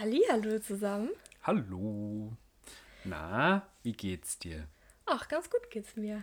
[0.00, 1.10] Hallihallo zusammen.
[1.42, 2.32] Hallo.
[3.04, 4.66] Na, wie geht's dir?
[5.04, 6.22] Ach, ganz gut geht's mir.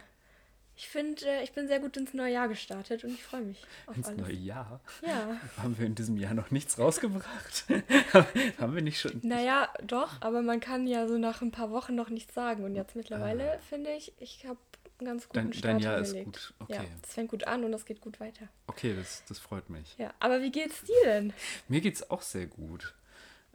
[0.75, 3.63] Ich finde, äh, ich bin sehr gut ins neue Jahr gestartet und ich freue mich
[3.87, 4.19] auf Ins alles.
[4.21, 4.79] neue Jahr?
[5.05, 5.37] Ja.
[5.57, 7.65] Haben wir in diesem Jahr noch nichts rausgebracht?
[8.59, 9.19] Haben wir nicht schon?
[9.23, 12.63] Naja, doch, aber man kann ja so nach ein paar Wochen noch nichts sagen.
[12.63, 14.59] Und jetzt mittlerweile finde ich, ich habe
[14.99, 15.41] einen ganz guten Ah.
[15.43, 16.53] Dein- Start dein Jahr ist hingelegt.
[16.59, 16.87] gut, Ja, okay.
[17.03, 18.47] es fängt gut an und es geht gut weiter.
[18.67, 19.95] Okay, das, das freut mich.
[19.97, 21.33] Ja, aber wie geht's dir denn?
[21.67, 22.93] Mir geht's auch sehr gut.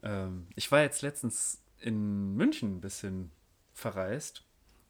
[0.02, 3.30] Ähm, ich war jetzt letztens in München ein bisschen
[3.72, 4.44] verreist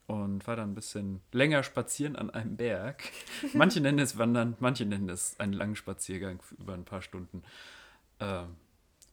[0.07, 3.03] und war dann ein bisschen länger spazieren an einem Berg.
[3.53, 7.43] Manche nennen es Wandern, manche nennen es einen langen Spaziergang über ein paar Stunden.
[8.19, 8.55] Ähm,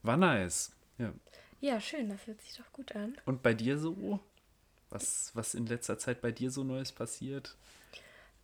[0.03, 0.73] war nice.
[0.99, 1.13] Ja.
[1.61, 3.17] Ja, schön, das hört sich doch gut an.
[3.27, 4.21] Und bei dir so?
[4.89, 7.57] Was, was in letzter Zeit bei dir so Neues passiert?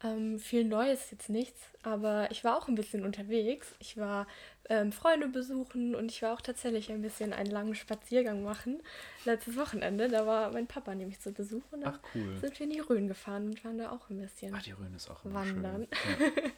[0.05, 3.75] Ähm, viel Neues jetzt nichts, aber ich war auch ein bisschen unterwegs.
[3.79, 4.27] Ich war
[4.69, 8.83] ähm, Freunde besuchen und ich war auch tatsächlich ein bisschen einen langen Spaziergang machen.
[9.25, 12.37] Letztes Wochenende, da war mein Papa nämlich zu Besuch und dann Ach, cool.
[12.43, 14.55] sind wir in die Rhön gefahren und waren da auch ein bisschen.
[14.55, 15.89] Ah, die Rhön ist auch immer Wandern.
[15.91, 16.33] schön.
[16.35, 16.43] Ja.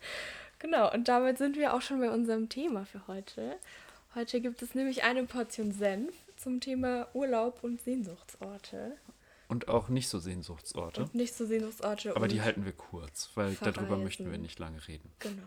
[0.61, 3.55] Genau, und damit sind wir auch schon bei unserem Thema für heute.
[4.17, 8.97] Heute gibt es nämlich eine Portion Senf zum Thema Urlaub und Sehnsuchtsorte.
[9.49, 11.03] Und auch nicht so Sehnsuchtsorte.
[11.05, 12.15] Und nicht so Sehnsuchtsorte.
[12.15, 14.05] Aber die halten wir kurz, weil darüber Verreisen.
[14.05, 15.11] möchten wir nicht lange reden.
[15.21, 15.43] Genau.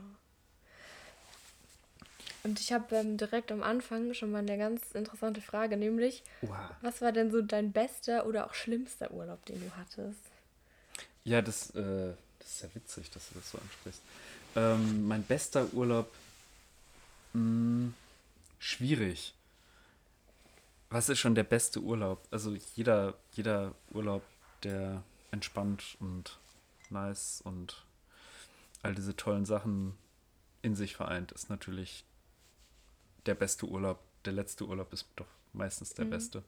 [2.43, 6.57] Und ich habe ähm, direkt am Anfang schon mal eine ganz interessante Frage, nämlich, Wow.
[6.81, 10.19] was war denn so dein bester oder auch schlimmster Urlaub, den du hattest?
[11.23, 14.01] Ja, das, äh, das ist ja witzig, dass du das so ansprichst.
[14.55, 16.11] Ähm, mein bester Urlaub.
[17.33, 17.91] Mh,
[18.57, 19.35] schwierig.
[20.91, 22.27] Was ist schon der beste Urlaub?
[22.31, 24.23] Also jeder, jeder Urlaub,
[24.63, 26.37] der entspannt und
[26.89, 27.85] nice und
[28.83, 29.93] all diese tollen Sachen
[30.61, 32.03] in sich vereint, ist natürlich
[33.25, 33.99] der beste Urlaub.
[34.25, 36.43] Der letzte Urlaub ist doch meistens der beste.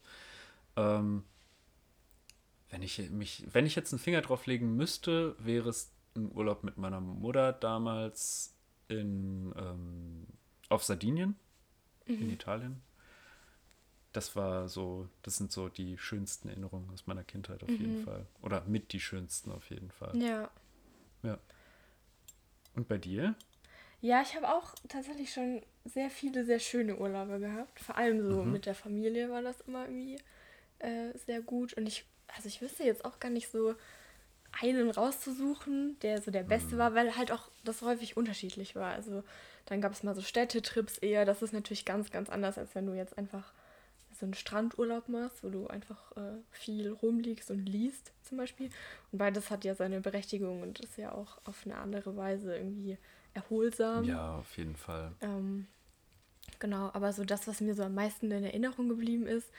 [0.76, 1.24] Ähm,
[2.70, 6.64] wenn ich mich, wenn ich jetzt einen Finger drauf legen müsste, wäre es ein Urlaub
[6.64, 8.54] mit meiner Mutter damals
[8.90, 10.28] in, ähm,
[10.68, 11.36] auf Sardinien
[12.06, 12.82] in Italien.
[14.14, 18.26] Das war so, das sind so die schönsten Erinnerungen aus meiner Kindheit auf jeden Fall.
[18.44, 20.16] Oder mit die schönsten auf jeden Fall.
[20.22, 20.50] Ja.
[21.24, 21.40] Ja.
[22.76, 23.36] Und bei dir?
[24.02, 27.80] Ja, ich habe auch tatsächlich schon sehr viele sehr schöne Urlaube gehabt.
[27.80, 28.52] Vor allem so Mhm.
[28.52, 30.18] mit der Familie war das immer irgendwie
[30.80, 31.74] äh, sehr gut.
[31.74, 33.76] Und ich, also ich wüsste jetzt auch gar nicht so
[34.62, 36.48] einen rauszusuchen, der so der Mhm.
[36.50, 38.92] beste war, weil halt auch das häufig unterschiedlich war.
[38.94, 39.24] Also
[39.66, 41.26] dann gab es mal so Städtetrips eher.
[41.26, 43.52] Das ist natürlich ganz, ganz anders, als wenn du jetzt einfach
[44.24, 48.70] so einen Strandurlaub machst, wo du einfach äh, viel rumliegst und liest zum Beispiel.
[49.12, 52.98] Und beides hat ja seine Berechtigung und ist ja auch auf eine andere Weise irgendwie
[53.34, 54.06] erholsam.
[54.06, 55.12] Ja, auf jeden Fall.
[55.20, 55.68] Ähm,
[56.60, 59.52] genau, aber so das, was mir so am meisten in Erinnerung geblieben ist,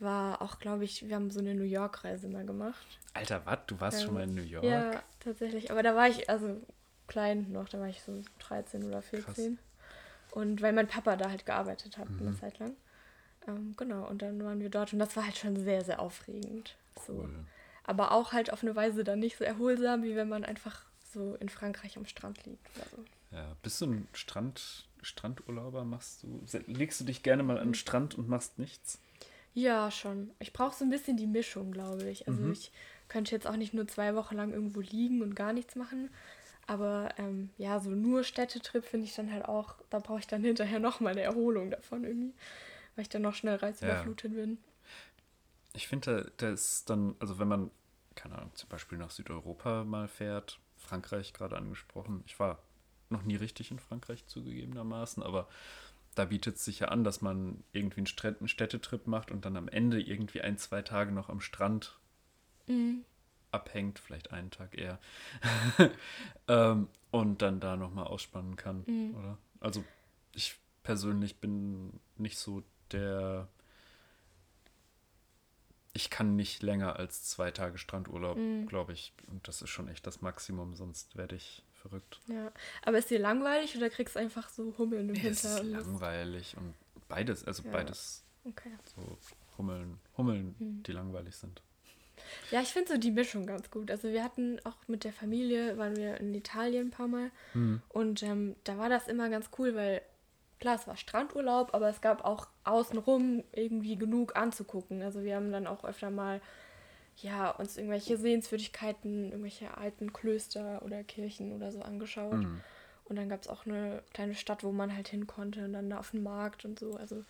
[0.00, 2.98] war auch, glaube ich, wir haben so eine New York-Reise mal gemacht.
[3.14, 3.58] Alter, was?
[3.68, 4.64] Du warst schon mal in New York?
[4.64, 5.70] Ja, tatsächlich.
[5.70, 6.60] Aber da war ich, also
[7.06, 9.60] klein noch, da war ich so 13 oder 14.
[10.32, 12.26] Und weil mein Papa da halt gearbeitet hat Mhm.
[12.26, 12.74] eine Zeit lang.
[13.48, 16.76] Ähm, genau, und dann waren wir dort und das war halt schon sehr, sehr aufregend.
[17.06, 17.14] So.
[17.14, 17.44] Cool.
[17.84, 20.82] Aber auch halt auf eine Weise dann nicht so erholsam, wie wenn man einfach
[21.12, 22.66] so in Frankreich am Strand liegt.
[22.76, 23.04] Oder so.
[23.36, 25.84] Ja, bist du ein Strand, Strandurlauber?
[25.84, 28.98] Machst du, legst du dich gerne mal an den Strand und machst nichts?
[29.54, 30.30] Ja, schon.
[30.38, 32.28] Ich brauche so ein bisschen die Mischung, glaube ich.
[32.28, 32.70] Also ich
[33.08, 36.10] könnte jetzt auch nicht nur zwei Wochen lang irgendwo liegen und gar nichts machen.
[36.66, 40.44] Aber ähm, ja, so nur Städtetrip finde ich dann halt auch, da brauche ich dann
[40.44, 42.34] hinterher nochmal eine Erholung davon irgendwie.
[42.98, 44.58] Weil ich dann noch schnell reizüberflutet bin.
[45.72, 47.70] Ich finde, da, da ist dann, also wenn man,
[48.16, 52.24] keine Ahnung, zum Beispiel nach Südeuropa mal fährt, Frankreich gerade angesprochen.
[52.26, 52.58] Ich war
[53.08, 55.46] noch nie richtig in Frankreich zugegebenermaßen, aber
[56.16, 59.68] da bietet es sich ja an, dass man irgendwie einen Städtetrip macht und dann am
[59.68, 62.00] Ende irgendwie ein, zwei Tage noch am Strand
[63.52, 64.98] abhängt, vielleicht einen Tag eher,
[66.48, 68.82] ähm, und dann da nochmal ausspannen kann,
[69.14, 69.38] oder?
[69.60, 69.84] Also
[70.34, 73.48] ich persönlich bin nicht so der
[75.94, 78.38] ich kann nicht länger als zwei Tage Strandurlaub,
[78.68, 79.12] glaube ich.
[79.26, 82.20] Und das ist schon echt das Maximum, sonst werde ich verrückt.
[82.28, 82.52] Ja.
[82.84, 86.74] Aber ist dir langweilig oder kriegst du einfach so Hummeln im Es ist langweilig und
[87.08, 87.70] beides, also Ja.
[87.72, 88.70] beides Okay.
[88.94, 89.18] so
[89.56, 90.82] Hummeln, Hummeln, Hm.
[90.84, 91.62] die langweilig sind.
[92.50, 93.90] Ja, ich finde so die Mischung ganz gut.
[93.90, 97.30] Also wir hatten auch mit der Familie, waren wir in Italien ein paar Mal.
[97.88, 100.02] Und ähm, da war das immer ganz cool, weil
[100.60, 105.02] klar, es war Strandurlaub, aber es gab auch außenrum irgendwie genug anzugucken.
[105.02, 106.40] Also wir haben dann auch öfter mal
[107.20, 112.46] ja, uns irgendwelche Sehenswürdigkeiten, irgendwelche alten Klöster oder Kirchen oder so angeschaut.
[113.04, 115.90] Und dann gab es auch eine kleine Stadt, wo man halt hin konnte und dann
[115.90, 116.94] da auf den Markt und so.
[116.96, 117.24] Also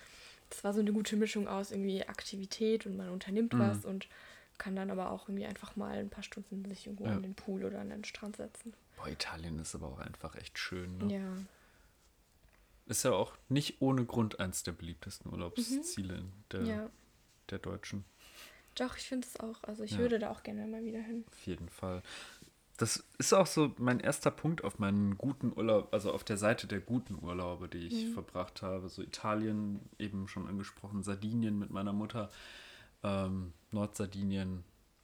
[0.51, 3.59] das war so eine gute Mischung aus irgendwie Aktivität und man unternimmt Mhm.
[3.61, 4.09] was und
[4.59, 7.13] kann dann aber auch irgendwie einfach mal ein paar Stunden sich irgendwo Ja.
[7.13, 8.75] an den Pool oder an den Strand setzen.
[8.97, 10.99] Boah, Italien ist aber auch einfach echt schön.
[10.99, 11.15] Ne?
[11.15, 11.33] Ja.
[12.89, 16.67] Ist ja auch nicht ohne Grund eins der beliebtesten Urlaubsziele in der, Mhm.
[16.67, 16.91] Ja.
[17.51, 18.05] der Deutschen.
[18.75, 19.63] Doch, ich finde es auch.
[19.65, 19.99] Also ich Ja.
[19.99, 21.25] würde da auch gerne mal wieder hin.
[21.31, 22.03] Auf jeden Fall.
[22.79, 26.69] Das ist auch so mein erster Punkt auf meinen guten Urlaub, also auf der Seite
[26.69, 28.89] der guten Urlaube, die ich verbracht habe.
[28.89, 32.31] So Italien, eben schon angesprochen, Sardinien mit meiner Mutter,
[33.03, 34.63] ähm, Nordsardinien.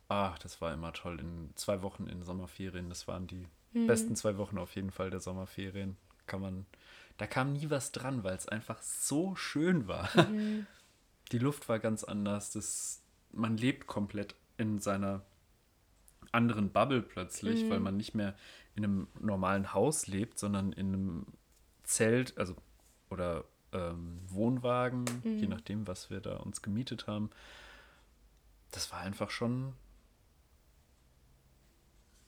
[0.08, 1.18] Ah, das war immer toll.
[1.18, 5.18] In zwei Wochen in Sommerferien, das waren die besten zwei Wochen auf jeden Fall der
[5.20, 5.96] Sommerferien.
[6.26, 6.66] Kann man,
[7.16, 10.08] da kam nie was dran, weil es einfach so schön war.
[11.32, 12.50] Die Luft war ganz anders.
[12.50, 13.02] Das,
[13.32, 15.22] man lebt komplett in seiner
[16.32, 18.34] anderen Bubble plötzlich, weil man nicht mehr
[18.74, 21.26] in einem normalen Haus lebt, sondern in einem
[21.84, 22.56] Zelt, also
[23.10, 27.30] oder ähm, Wohnwagen, je nachdem, was wir da uns gemietet haben.
[28.72, 29.74] Das war einfach schon.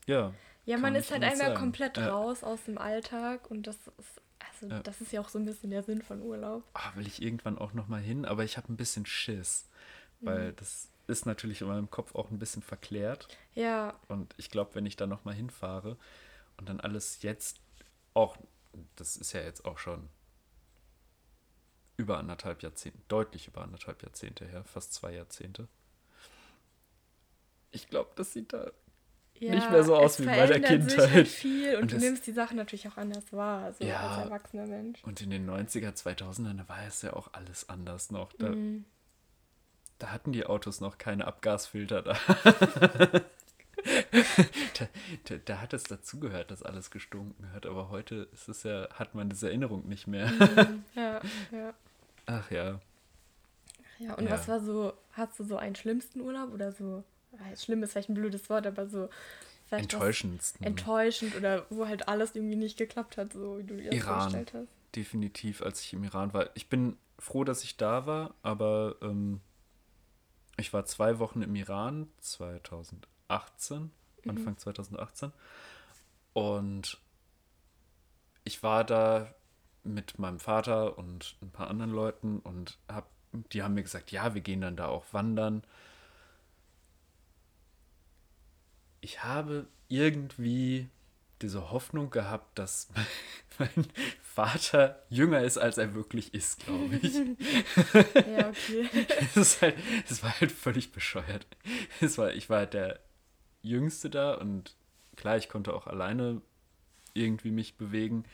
[0.07, 0.33] Ja.
[0.65, 1.59] Ja, man ist halt einmal sagen.
[1.59, 2.09] komplett Ja.
[2.11, 4.81] raus aus dem Alltag und das ist, also Ja.
[4.83, 6.63] das ist ja auch so ein bisschen der Sinn von Urlaub.
[6.75, 9.69] Ah, will ich irgendwann auch noch mal hin, aber ich habe ein bisschen Schiss,
[10.21, 13.29] weil das ist natürlich in meinem Kopf auch ein bisschen verklärt.
[13.55, 15.97] Ja, Und ich glaube, wenn ich da nochmal hinfahre
[16.57, 17.61] und dann alles jetzt
[18.15, 18.37] auch,
[18.97, 20.09] das ist ja jetzt auch schon
[21.97, 25.69] über anderthalb Jahrzehnte, deutlich über anderthalb Jahrzehnte her, fast zwei Jahrzehnte.
[27.71, 28.71] Ich glaube, das sieht da
[29.41, 31.11] ja Nicht mehr so aus wie bei der Kindheit.
[31.11, 34.01] Halt viel und, Und du nimmst die Sachen natürlich auch anders wahr, so Ja.
[34.01, 35.03] als erwachsener Mensch.
[35.05, 38.33] Und in den 90er, 2000ern, da war es ja auch alles anders noch.
[38.35, 38.85] Da, Mhm.
[39.99, 42.15] da hatten die Autos noch keine Abgasfilter da.
[44.79, 44.89] da,
[45.25, 47.67] da, da hat es dazugehört, dass alles gestunken hat.
[47.67, 50.29] Aber heute ist es ja, hat man diese Erinnerung nicht mehr.
[50.29, 50.85] Mhm.
[50.95, 51.21] Ja,
[51.53, 51.75] ja.
[52.27, 52.81] Ach ja.
[53.99, 54.31] Ja, und Ja.
[54.33, 57.05] was war so, hast du so einen schlimmsten Urlaub oder so,
[57.57, 59.09] schlimm ist vielleicht ein blödes Wort, aber so
[59.71, 60.65] Enttäuschendsten.
[60.65, 64.15] enttäuschend oder wo halt alles irgendwie nicht geklappt hat, so wie du dir das Iran.
[64.15, 64.69] vorgestellt hast.
[64.95, 66.51] Definitiv, als ich im Iran war.
[66.55, 69.41] Ich bin froh, dass ich da war, aber ähm,
[70.57, 73.91] ich war zwei Wochen im Iran, 2018,
[74.27, 75.33] Anfang 2018.
[76.33, 76.99] Und
[78.45, 79.35] ich war da
[79.83, 83.09] mit meinem Vater und ein paar anderen Leuten und hab,
[83.53, 85.63] die haben mir gesagt, ja, wir gehen dann da auch wandern.
[89.07, 90.89] Ich habe irgendwie
[91.41, 92.89] diese Hoffnung gehabt, dass
[93.61, 93.87] mein
[94.21, 97.15] Vater jünger ist, als er wirklich ist, glaube ich.
[98.27, 98.89] Ja, okay.
[99.37, 99.77] Es halt,
[100.11, 101.47] es war halt völlig bescheuert.
[102.01, 102.99] Es war, ich war halt der
[103.63, 104.75] Jüngste da und
[105.15, 106.43] klar, ich konnte auch alleine
[107.15, 108.25] irgendwie mich bewegen,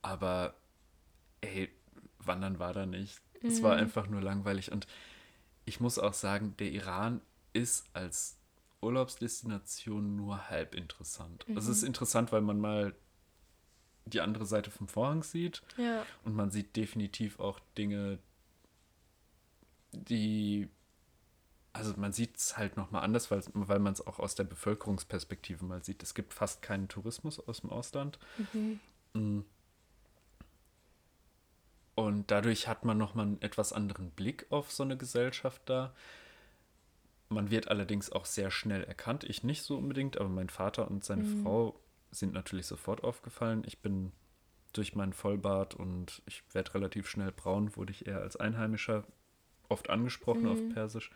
[0.00, 0.54] aber
[1.42, 1.68] ey,
[2.20, 3.20] wandern war da nicht.
[3.42, 4.86] Es war einfach nur langweilig und
[5.66, 7.20] ich muss auch sagen, der Iran
[7.52, 8.35] ist als
[8.86, 11.44] Urlaubsdestination nur halb interessant.
[11.54, 12.94] Es ist interessant, weil man mal
[14.06, 16.06] die andere Seite vom Vorhang sieht Ja.
[16.24, 18.18] und man sieht definitiv auch Dinge,
[19.92, 20.68] die.
[21.72, 25.62] Also man sieht es halt nochmal anders, weil, weil man es auch aus der Bevölkerungsperspektive
[25.64, 26.02] mal sieht.
[26.02, 28.18] Es gibt fast keinen Tourismus aus dem Ausland.
[29.12, 29.40] Mm.
[31.94, 35.94] Und dadurch hat man nochmal einen etwas anderen Blick auf so eine Gesellschaft da.
[37.28, 39.24] Man wird allerdings auch sehr schnell erkannt.
[39.24, 41.80] Ich nicht so unbedingt, aber mein Vater und seine Frau
[42.10, 43.64] sind natürlich sofort aufgefallen.
[43.66, 44.12] Ich bin
[44.72, 49.04] durch meinen Vollbart und ich werde relativ schnell braun, wurde ich eher als Einheimischer
[49.68, 51.10] oft angesprochen auf Persisch.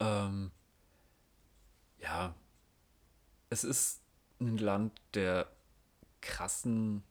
[0.00, 0.50] Ähm,
[2.00, 2.34] ja,
[3.50, 4.02] es ist
[4.40, 5.50] ein Land der
[6.20, 7.02] krassen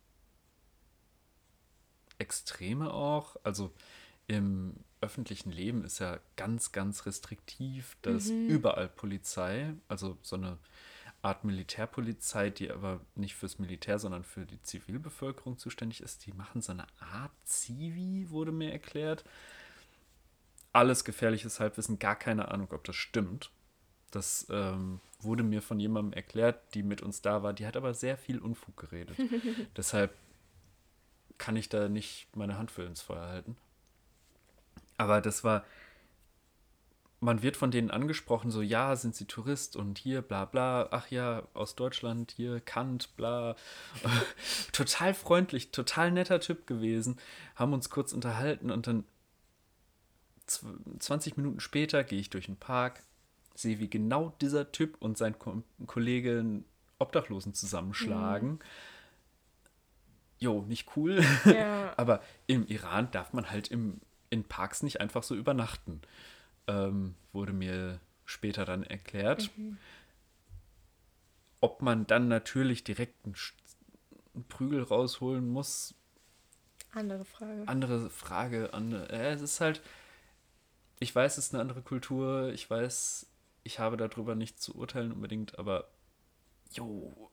[2.18, 3.36] Extreme auch.
[3.44, 3.74] Also
[4.28, 7.98] im öffentlichen Leben ist ja ganz, ganz restriktiv.
[8.02, 10.58] Da ist überall Polizei, also so eine
[11.22, 16.26] Art Militärpolizei, die aber nicht fürs Militär, sondern für die Zivilbevölkerung zuständig ist.
[16.26, 19.24] Die machen so eine Art Zivi, wurde mir erklärt.
[20.72, 23.52] Alles gefährliches Halbwissen, gar keine Ahnung, ob das stimmt.
[24.12, 27.54] Das ähm, wurde mir von jemandem erklärt, die mit uns da war.
[27.54, 29.18] Die hat aber sehr viel Unfug geredet.
[29.78, 30.14] Deshalb
[31.38, 33.56] kann ich da nicht meine Hand für ins Feuer halten.
[35.04, 35.66] Aber das war,
[37.20, 41.10] man wird von denen angesprochen, so, ja, sind sie Tourist und hier, bla bla, ach
[41.12, 43.56] ja, aus Deutschland, hier, Kant, bla.
[44.72, 47.18] total freundlich, total netter Typ gewesen,
[47.56, 49.04] haben uns kurz unterhalten und dann
[50.48, 53.04] zw- 20 Minuten später gehe ich durch den Park,
[53.56, 56.66] sehe, wie genau dieser Typ und sein Ko Kollege einen
[56.98, 58.60] Obdachlosen zusammenschlagen.
[60.40, 61.24] Jo, nicht cool.
[61.46, 61.94] Ja.
[61.98, 64.02] Aber im Iran darf man halt im,
[64.34, 66.02] in Parks nicht einfach so übernachten.
[66.68, 69.52] Ähm, wurde mir später dann erklärt.
[69.56, 69.78] Mhm.
[71.62, 73.36] Ob man dann natürlich direkt einen,
[74.34, 75.94] einen, Prügel rausholen muss.
[76.92, 77.64] Andere Frage.
[77.68, 78.74] Andere Frage.
[78.74, 79.82] Andere, äh, es ist halt,
[81.00, 82.52] ich weiß, es ist eine andere Kultur.
[82.54, 83.28] Ich weiß,
[83.64, 85.90] ich habe darüber nicht zu urteilen unbedingt, aber
[86.72, 87.30] jo,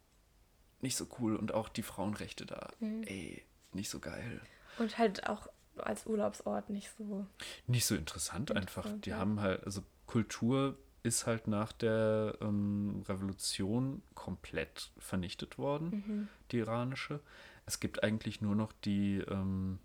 [0.83, 1.35] nicht so cool.
[1.35, 3.04] Und auch die Frauenrechte da, mhm.
[3.04, 3.42] ey,
[3.73, 4.42] nicht so geil.
[4.78, 5.49] Und halt auch
[5.80, 7.26] als Urlaubsort nicht so.
[7.66, 9.00] Nicht so interessant, interessant einfach.
[9.02, 9.18] Die ja.
[9.18, 16.28] haben halt, also Kultur ist halt nach der ähm, Revolution komplett vernichtet worden, mhm.
[16.50, 17.20] die iranische.
[17.66, 19.78] Es gibt eigentlich nur noch die, ähm,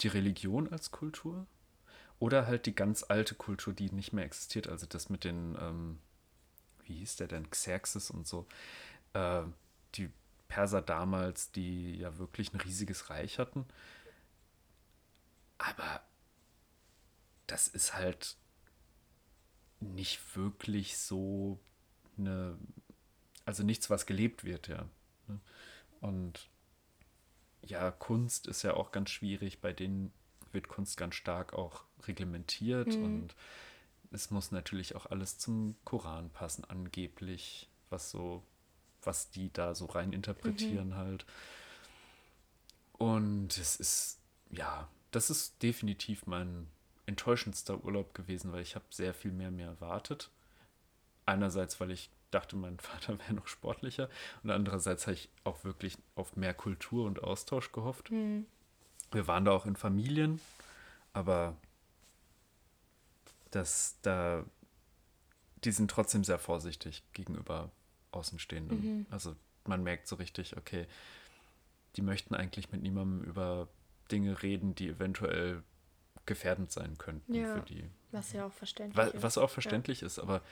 [0.00, 1.46] die Religion als Kultur
[2.18, 4.68] oder halt die ganz alte Kultur, die nicht mehr existiert.
[4.68, 5.98] Also das mit den, ähm,
[6.84, 8.46] wie hieß der denn, Xerxes und so.
[9.12, 9.42] Äh,
[9.94, 10.10] die
[10.48, 13.66] Perser damals, die ja wirklich ein riesiges Reich hatten.
[15.58, 16.02] Aber
[17.46, 18.36] das ist halt
[19.80, 21.58] nicht wirklich so
[22.18, 22.58] eine,
[23.44, 24.86] also nichts, was gelebt wird, ja.
[25.28, 25.40] Ne?
[26.00, 26.48] Und
[27.62, 30.12] ja, Kunst ist ja auch ganz schwierig, bei denen
[30.52, 33.04] wird Kunst ganz stark auch reglementiert mhm.
[33.04, 33.36] und
[34.12, 38.42] es muss natürlich auch alles zum Koran passen, angeblich, was so,
[39.02, 40.96] was die da so rein interpretieren mhm.
[40.96, 41.26] halt.
[42.92, 44.18] Und es ist,
[44.50, 46.68] ja, das ist definitiv mein
[47.06, 50.30] enttäuschendster Urlaub gewesen, weil ich habe sehr viel mehr mir erwartet.
[51.24, 54.10] Einerseits, weil ich dachte, mein Vater wäre noch sportlicher
[54.42, 58.10] und andererseits habe ich auch wirklich auf mehr Kultur und Austausch gehofft.
[58.10, 58.44] Mhm.
[59.10, 60.38] Wir waren da auch in Familien,
[61.14, 61.56] aber
[63.52, 64.44] das da,
[65.64, 67.70] die sind trotzdem sehr vorsichtig gegenüber
[68.12, 68.84] Außenstehenden.
[68.84, 69.06] Mhm.
[69.08, 70.86] Also man merkt so richtig, okay,
[71.96, 73.66] die möchten eigentlich mit niemandem über
[74.08, 75.62] Dinge reden, die eventuell
[76.26, 77.84] gefährdend sein könnten ja, für die.
[78.12, 79.22] Was ja auch verständlich was, ist.
[79.22, 80.06] Was auch verständlich ja.
[80.06, 80.42] ist, aber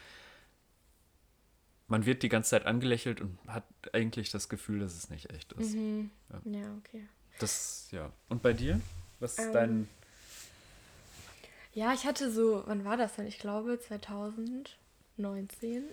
[1.89, 5.53] man wird die ganze Zeit angelächelt und hat eigentlich das Gefühl, dass es nicht echt
[5.53, 5.75] ist.
[5.75, 6.11] Mhm.
[6.31, 6.41] Ja.
[6.61, 6.75] ja.
[6.79, 7.07] okay.
[7.39, 8.13] Das, ja.
[8.29, 8.81] Und bei dir?
[9.21, 9.89] Was ist ähm, dein.
[11.73, 13.27] Ja, ich hatte so, wann war das denn?
[13.27, 14.75] Ich glaube 2019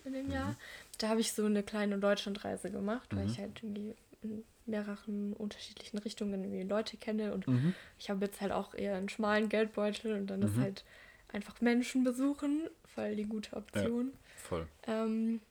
[0.06, 0.32] in dem mhm.
[0.32, 0.56] Jahr.
[1.00, 3.32] Da habe ich so eine kleine Deutschlandreise gemacht, weil mhm.
[3.32, 7.74] ich halt irgendwie in mehreren unterschiedlichen Richtungen irgendwie Leute kenne und mhm.
[8.00, 10.46] ich habe jetzt halt auch eher einen schmalen Geldbeutel und dann mhm.
[10.46, 10.86] ist halt
[11.30, 14.08] einfach Menschen besuchen, voll die gute Option.
[14.08, 14.68] Ja, voll.
[14.88, 15.42] Ähm,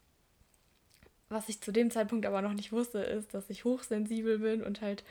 [1.28, 4.80] was ich zu dem Zeitpunkt aber noch nicht wusste, ist, dass ich hochsensibel bin und
[4.80, 5.04] halt,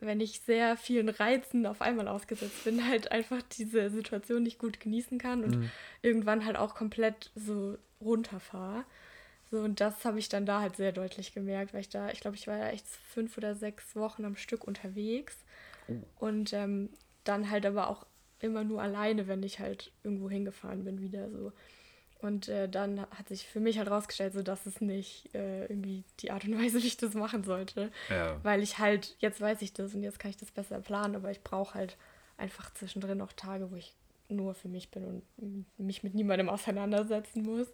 [0.00, 4.80] wenn ich sehr vielen Reizen auf einmal ausgesetzt bin, halt einfach diese Situation nicht gut
[4.80, 5.70] genießen kann und mhm.
[6.00, 8.84] irgendwann halt auch komplett so runterfahre.
[9.50, 12.20] So, und das habe ich dann da halt sehr deutlich gemerkt, weil ich da, ich
[12.20, 15.36] glaube, ich war ja echt fünf oder sechs Wochen am Stück unterwegs.
[15.88, 15.94] Oh.
[16.26, 16.90] Und ähm,
[17.24, 18.06] dann halt aber auch
[18.40, 21.52] immer nur alleine, wenn ich halt irgendwo hingefahren bin, wieder so.
[22.20, 26.04] Und äh, dann hat sich für mich halt rausgestellt, so dass es nicht äh, irgendwie
[26.20, 27.90] die Art und Weise, wie ich das machen sollte.
[28.08, 28.38] Ja.
[28.42, 31.30] Weil ich halt, jetzt weiß ich das und jetzt kann ich das besser planen, aber
[31.30, 31.96] ich brauche halt
[32.36, 33.94] einfach zwischendrin auch Tage, wo ich
[34.28, 37.68] nur für mich bin und mich mit niemandem auseinandersetzen muss.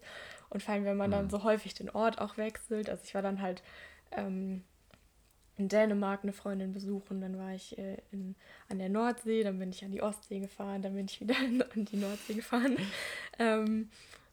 [0.55, 1.15] Und vor allem, wenn man mhm.
[1.15, 2.89] dann so häufig den Ort auch wechselt.
[2.89, 3.63] Also ich war dann halt
[4.13, 4.63] ähm,
[5.57, 8.35] in Dänemark eine Freundin besuchen, dann war ich äh, in,
[8.69, 11.37] an der Nordsee, dann bin ich an die Ostsee gefahren, dann bin ich wieder
[11.75, 12.79] an die Nordsee gefahren.
[13.39, 13.91] ähm,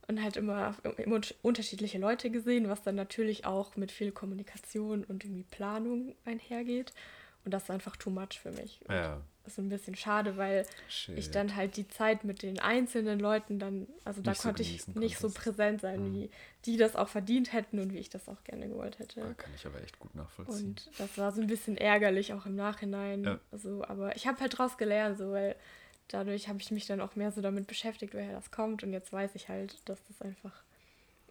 [0.08, 5.24] und halt immer, immer unterschiedliche Leute gesehen, was dann natürlich auch mit viel Kommunikation und
[5.24, 6.94] irgendwie Planung einhergeht.
[7.46, 8.82] Und das ist einfach too much für mich.
[8.90, 9.22] ja.
[9.46, 11.18] Ist ein bisschen schade, weil Shit.
[11.18, 14.88] ich dann halt die Zeit mit den einzelnen Leuten dann, also da konnte so ich
[14.88, 15.20] nicht konntest.
[15.20, 16.14] so präsent sein, mhm.
[16.14, 16.30] wie
[16.66, 19.20] die das auch verdient hätten und wie ich das auch gerne gewollt hätte.
[19.20, 20.68] Da kann ich aber echt gut nachvollziehen.
[20.68, 23.24] Und das war so ein bisschen ärgerlich auch im Nachhinein.
[23.24, 23.40] Ja.
[23.52, 25.56] Also, aber ich habe halt draus gelernt, so, weil
[26.08, 28.84] dadurch habe ich mich dann auch mehr so damit beschäftigt, woher das kommt.
[28.84, 30.64] Und jetzt weiß ich halt, dass das einfach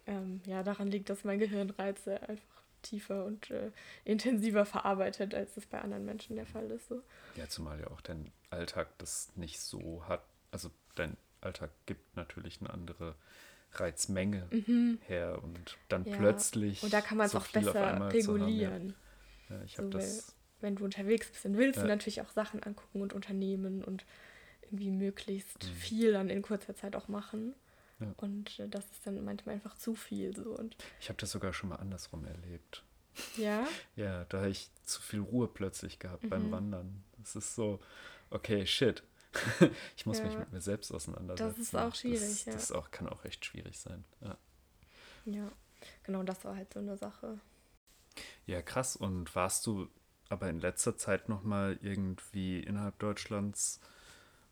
[0.05, 3.71] ähm, ja, daran liegt, dass mein Gehirn Reize einfach tiefer und äh,
[4.05, 6.87] intensiver verarbeitet, als es bei anderen Menschen der Fall ist.
[6.87, 7.01] So.
[7.35, 10.23] Ja, zumal ja auch dein Alltag das nicht so hat.
[10.51, 13.15] Also dein Alltag gibt natürlich eine andere
[13.73, 14.99] Reizmenge mhm.
[15.07, 16.17] her und dann ja.
[16.17, 16.83] plötzlich.
[16.83, 18.95] Und da kann man es so auch besser regulieren.
[19.49, 19.55] Ja.
[19.55, 19.63] ja.
[19.63, 20.35] ich habe so, das.
[20.59, 24.05] Wenn du unterwegs bist, dann willst du natürlich auch Sachen angucken und unternehmen und
[24.61, 25.73] irgendwie möglichst mhm.
[25.73, 27.55] viel dann in kurzer Zeit auch machen.
[28.01, 28.13] Ja.
[28.17, 30.35] Und äh, das ist dann manchmal einfach zu viel.
[30.35, 30.57] So.
[30.57, 32.83] Und ich habe das sogar schon mal andersrum erlebt.
[33.37, 33.67] Ja?
[33.95, 36.29] ja, da habe ich zu viel Ruhe plötzlich gehabt mhm.
[36.29, 37.03] beim Wandern.
[37.17, 37.79] Das ist so,
[38.29, 39.03] okay, shit.
[39.95, 40.25] ich muss ja.
[40.25, 41.49] mich mit mir selbst auseinandersetzen.
[41.49, 42.53] Das ist auch schwierig, das, ja.
[42.53, 44.03] Das auch, kann auch echt schwierig sein.
[44.21, 44.37] Ja.
[45.25, 45.51] ja,
[46.03, 47.39] genau, das war halt so eine Sache.
[48.45, 48.97] Ja, krass.
[48.97, 49.87] Und warst du
[50.27, 53.79] aber in letzter Zeit nochmal irgendwie innerhalb Deutschlands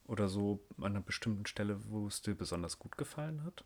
[0.10, 3.64] Oder so an einer bestimmten Stelle, wo es dir besonders gut gefallen hat?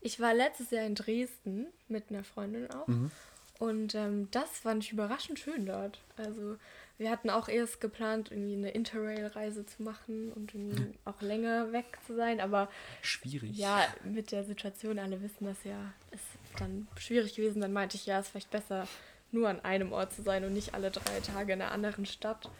[0.00, 2.88] Ich war letztes Jahr in Dresden mit einer Freundin auch.
[2.88, 3.12] Mhm.
[3.60, 6.00] Und ähm, das fand ich überraschend schön dort.
[6.16, 6.56] Also
[6.98, 11.96] wir hatten auch erst geplant, irgendwie eine Interrail-Reise zu machen und irgendwie auch länger weg
[12.08, 12.40] zu sein.
[12.40, 12.68] Aber
[13.02, 13.56] schwierig.
[13.56, 16.24] Ja, mit der Situation, alle wissen das ja, ist
[16.58, 17.60] dann schwierig gewesen.
[17.60, 18.88] Dann meinte ich, ja, es ist vielleicht besser,
[19.30, 22.50] nur an einem Ort zu sein und nicht alle drei Tage in einer anderen Stadt.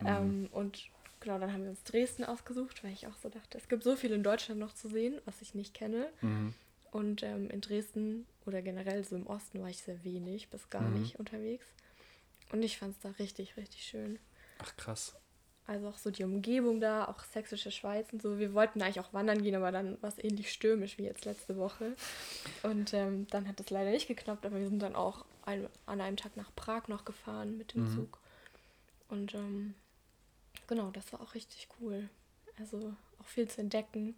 [0.00, 0.06] Mhm.
[0.06, 0.88] Ähm, und
[1.24, 3.96] genau, dann haben wir uns Dresden ausgesucht, weil ich auch so dachte, es gibt so
[3.96, 6.08] viel in Deutschland noch zu sehen, was ich nicht kenne.
[6.20, 6.54] Mhm.
[6.92, 10.82] Und ähm, in Dresden oder generell so im Osten war ich sehr wenig, bis gar
[10.82, 11.00] mhm.
[11.00, 11.66] nicht unterwegs.
[12.52, 14.18] Und ich fand es da richtig, richtig schön.
[14.58, 15.16] Ach krass.
[15.66, 18.38] Also auch so die Umgebung da, auch sächsische Schweiz und so.
[18.38, 21.56] Wir wollten eigentlich auch wandern gehen, aber dann war es ähnlich stürmisch wie jetzt letzte
[21.56, 21.96] Woche.
[22.62, 26.02] Und ähm, dann hat es leider nicht geklappt, aber wir sind dann auch ein, an
[26.02, 27.94] einem Tag nach Prag noch gefahren mit dem mhm.
[27.94, 28.18] Zug.
[29.08, 29.74] Und ähm,
[30.66, 32.08] genau, das war auch richtig cool.
[32.58, 34.14] Also auch viel zu entdecken.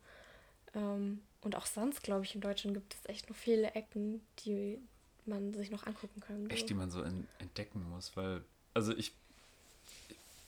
[0.75, 4.79] Ähm, und auch sonst, glaube ich, in Deutschland gibt es echt noch viele Ecken, die
[5.26, 6.45] man sich noch angucken kann.
[6.45, 6.50] So.
[6.50, 8.43] Echt, die man so entdecken muss, weil,
[8.75, 9.12] also ich,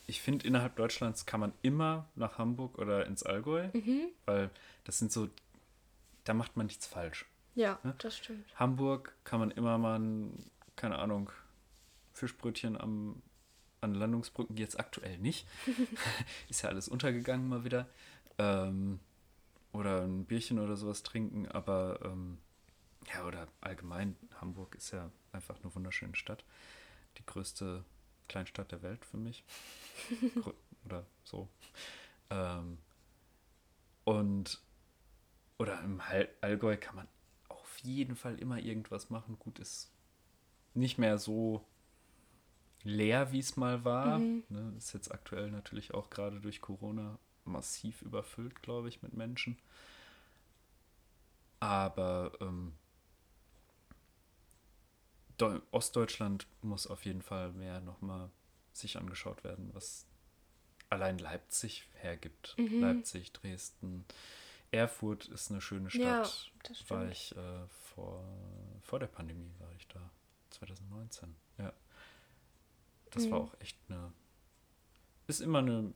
[0.07, 4.09] ich finde, innerhalb Deutschlands kann man immer nach Hamburg oder ins Allgäu, mhm.
[4.25, 4.51] weil
[4.85, 5.29] das sind so,
[6.25, 7.27] da macht man nichts falsch.
[7.55, 7.95] Ja, ne?
[7.99, 8.47] das stimmt.
[8.57, 10.01] Hamburg kann man immer mal,
[10.77, 11.31] keine Ahnung,
[12.15, 13.21] Fischbrötchen am,
[13.81, 15.47] an Landungsbrücken, jetzt aktuell nicht.
[16.49, 17.89] Ist ja alles untergegangen mal wieder.
[18.39, 19.01] Ähm,
[19.73, 22.39] oder ein Bierchen oder sowas trinken, aber ähm,
[23.13, 26.45] ja, oder allgemein, Hamburg ist ja einfach eine wunderschöne Stadt.
[27.19, 27.85] Die größte
[28.29, 29.45] Kleinstadt der Welt für mich.
[30.85, 31.49] oder so.
[32.31, 32.79] Ähm,
[34.05, 34.61] und
[35.59, 36.01] oder im
[36.41, 37.09] Allgäu kann man
[37.49, 39.39] auf jeden Fall immer irgendwas machen.
[39.39, 39.91] Gut, ist
[40.75, 41.65] nicht mehr so
[42.85, 44.19] leer, wie es mal war.
[44.19, 44.45] Mhm.
[44.49, 49.59] Ne, ist jetzt aktuell natürlich auch gerade durch Corona massiv überfüllt, glaube ich, mit Menschen.
[51.61, 52.75] Aber ähm,
[55.71, 58.31] Ostdeutschland muss auf jeden Fall mehr nochmal
[58.73, 60.07] sich angeschaut werden, was
[60.91, 62.55] allein Leipzig hergibt.
[62.59, 62.81] Mhm.
[62.81, 64.05] Leipzig, Dresden,
[64.71, 66.51] Erfurt ist eine schöne Stadt.
[66.69, 68.23] Ja, war ich äh, vor,
[68.83, 70.11] vor der Pandemie war ich da,
[70.51, 71.35] 2019.
[71.59, 71.73] Ja.
[73.11, 73.31] Das mhm.
[73.31, 74.13] war auch echt eine.
[75.27, 75.93] Ist immer eine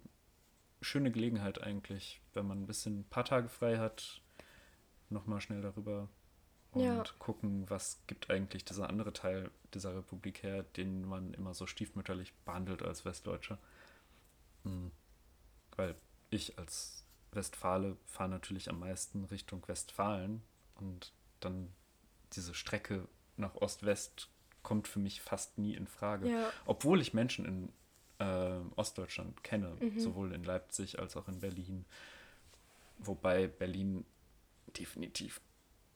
[0.81, 4.21] schöne Gelegenheit eigentlich, wenn man ein bisschen ein paar Tage frei hat,
[5.09, 6.09] nochmal schnell darüber
[6.73, 7.05] und ja.
[7.19, 12.35] gucken, was gibt eigentlich dieser andere Teil dieser Republik her, den man immer so stiefmütterlich
[12.45, 13.59] behandelt als Westdeutscher.
[14.65, 14.91] Hm.
[15.77, 15.95] Weil
[16.31, 20.43] ich als Westfale fahre natürlich am meisten Richtung Westfalen
[20.77, 21.73] und dann
[22.33, 24.31] diese Strecke nach Ost-West
[24.63, 26.29] kommt für mich fast nie in Frage.
[26.29, 26.53] Ja.
[26.67, 27.73] Obwohl ich Menschen in
[28.19, 29.99] äh, Ostdeutschland kenne, mhm.
[29.99, 31.85] sowohl in Leipzig als auch in Berlin.
[32.99, 34.05] Wobei Berlin
[34.79, 35.41] definitiv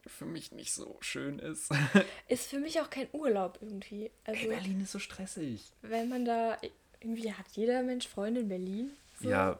[0.05, 1.71] für mich nicht so schön ist.
[2.27, 4.11] Ist für mich auch kein Urlaub irgendwie.
[4.23, 5.71] Also, Ey, Berlin ist so stressig.
[5.81, 6.57] Wenn man da,
[7.01, 8.91] irgendwie hat jeder Mensch Freunde in Berlin.
[9.19, 9.29] So.
[9.29, 9.59] Ja,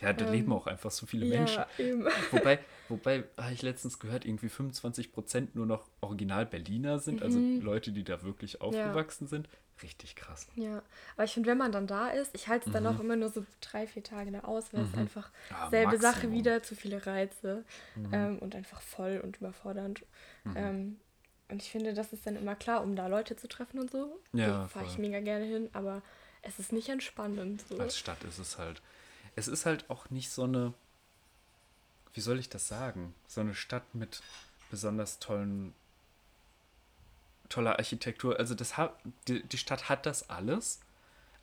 [0.00, 1.64] ja, da ähm, leben auch einfach so viele ja, Menschen.
[1.78, 2.06] Eben.
[2.30, 7.38] Wobei, wobei habe ich letztens gehört, irgendwie 25 Prozent nur noch Original Berliner sind, also
[7.38, 7.56] mhm.
[7.56, 9.28] also Leute, die da wirklich aufgewachsen ja.
[9.28, 9.48] sind.
[9.82, 10.46] Richtig krass.
[10.54, 10.82] Ja,
[11.16, 12.90] aber ich finde, wenn man dann da ist, ich halte es dann mhm.
[12.90, 14.90] auch immer nur so drei, vier Tage da aus, weil mhm.
[14.92, 16.12] es einfach ja, selbe Maximum.
[16.12, 17.64] Sache wieder, zu viele Reize
[17.96, 18.08] mhm.
[18.12, 20.04] ähm, und einfach voll und überfordernd.
[20.44, 20.56] Mhm.
[20.56, 21.00] Ähm,
[21.48, 24.20] und ich finde, das ist dann immer klar, um da Leute zu treffen und so.
[24.32, 26.02] Ja, fahre ich mega gerne hin, aber
[26.42, 27.64] es ist nicht entspannend.
[27.68, 27.78] So.
[27.78, 28.80] Als Stadt ist es halt.
[29.36, 30.74] Es ist halt auch nicht so eine,
[32.12, 34.22] wie soll ich das sagen, so eine Stadt mit
[34.70, 35.74] besonders tollen
[37.48, 38.38] toller Architektur.
[38.38, 38.94] Also das hat,
[39.28, 40.80] die, die Stadt hat das alles,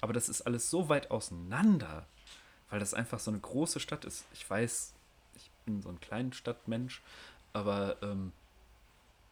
[0.02, 2.06] aber das ist alles so weit auseinander,
[2.70, 4.26] weil das einfach so eine große Stadt ist.
[4.34, 4.94] Ich weiß,
[5.36, 7.02] ich bin so ein kleiner Stadtmensch,
[7.54, 8.32] aber ähm,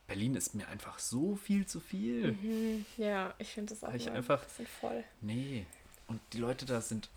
[0.07, 2.33] Berlin ist mir einfach so viel zu viel.
[2.33, 4.43] Mhm, ja, ich finde das auch ich einfach,
[4.79, 5.03] voll.
[5.21, 5.65] Nee,
[6.07, 7.09] und die Leute da sind.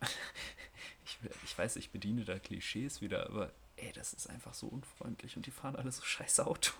[1.22, 5.36] ich, ich weiß, ich bediene da Klischees wieder, aber ey, das ist einfach so unfreundlich
[5.36, 6.72] und die fahren alle so scheiß Auto.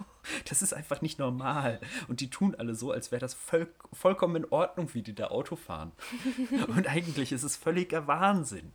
[0.49, 1.81] Das ist einfach nicht normal.
[2.09, 5.29] Und die tun alle so, als wäre das voll, vollkommen in Ordnung, wie die da
[5.29, 5.93] Auto fahren.
[6.69, 8.73] Und eigentlich ist es völliger Wahnsinn.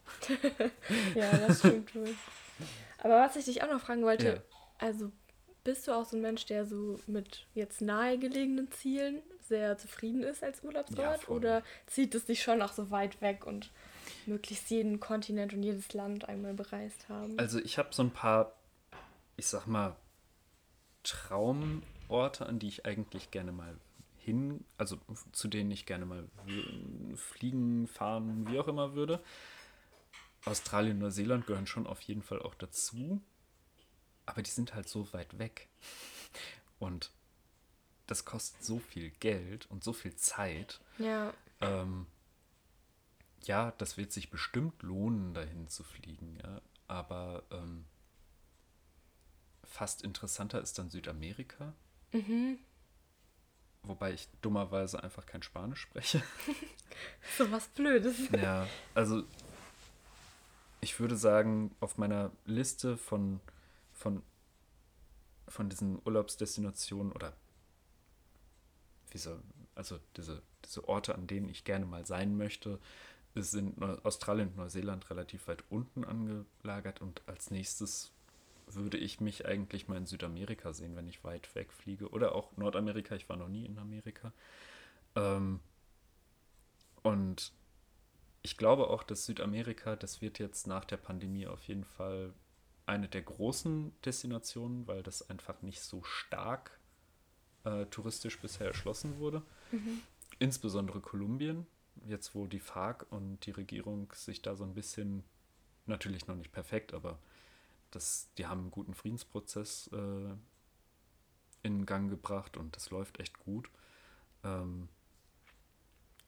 [1.15, 2.15] ja, das stimmt wohl.
[2.99, 4.41] Aber was ich dich auch noch fragen wollte, ja.
[4.77, 5.11] also
[5.63, 10.43] bist du auch so ein Mensch, der so mit jetzt nahegelegenen Zielen sehr zufrieden ist
[10.43, 11.23] als Urlaubsort?
[11.23, 13.71] Ja, oder zieht es dich schon auch so weit weg und
[14.29, 17.37] möglichst jeden Kontinent und jedes Land einmal bereist haben.
[17.37, 18.53] Also ich habe so ein paar,
[19.35, 19.95] ich sag mal,
[21.03, 23.75] Traumorte, an die ich eigentlich gerne mal
[24.17, 24.97] hin, also
[25.31, 26.27] zu denen ich gerne mal
[27.15, 29.21] fliegen, fahren, wie auch immer würde.
[30.45, 33.21] Australien und Neuseeland gehören schon auf jeden Fall auch dazu.
[34.25, 35.67] Aber die sind halt so weit weg.
[36.77, 37.11] Und
[38.07, 40.79] das kostet so viel Geld und so viel Zeit.
[40.97, 41.33] Ja.
[41.61, 42.05] Ähm,
[43.43, 46.61] ja, das wird sich bestimmt lohnen, dahin zu fliegen, ja.
[46.87, 47.85] Aber ähm,
[49.63, 51.73] fast interessanter ist dann Südamerika.
[52.11, 52.59] Mhm.
[53.83, 56.21] Wobei ich dummerweise einfach kein Spanisch spreche.
[57.37, 58.29] So was Blödes.
[58.31, 59.23] Ja, also
[60.81, 63.39] ich würde sagen, auf meiner Liste von,
[63.93, 64.23] von,
[65.47, 67.33] von diesen Urlaubsdestinationen oder
[69.11, 69.41] wie soll,
[69.75, 72.79] also diese, diese Orte, an denen ich gerne mal sein möchte,
[73.35, 78.11] sind Neu Australien und Neuseeland relativ weit unten angelagert und als nächstes
[78.67, 82.09] würde ich mich eigentlich mal in Südamerika sehen, wenn ich weit weg fliege.
[82.09, 84.31] Oder auch Nordamerika, ich war noch nie in Amerika.
[85.15, 85.59] Ähm,
[87.01, 87.51] und
[88.41, 92.33] ich glaube auch, dass Südamerika, das wird jetzt nach der Pandemie auf jeden Fall
[92.85, 96.79] eine der großen Destinationen, weil das einfach nicht so stark
[97.63, 99.43] äh, touristisch bisher erschlossen wurde.
[99.71, 100.01] Mhm.
[100.39, 101.67] Insbesondere Kolumbien,
[102.07, 105.23] jetzt wo die FARC und die Regierung sich da so ein bisschen,
[105.85, 107.19] natürlich noch nicht perfekt, aber
[107.91, 110.33] das, die haben einen guten Friedensprozess äh,
[111.63, 113.69] in Gang gebracht und das läuft echt gut.
[114.43, 114.87] Ähm,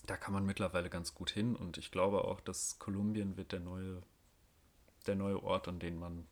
[0.06, 3.60] da kann man mittlerweile ganz gut hin und ich glaube auch, dass Kolumbien wird der
[3.60, 4.02] neue,
[5.06, 6.28] der neue Ort, an den man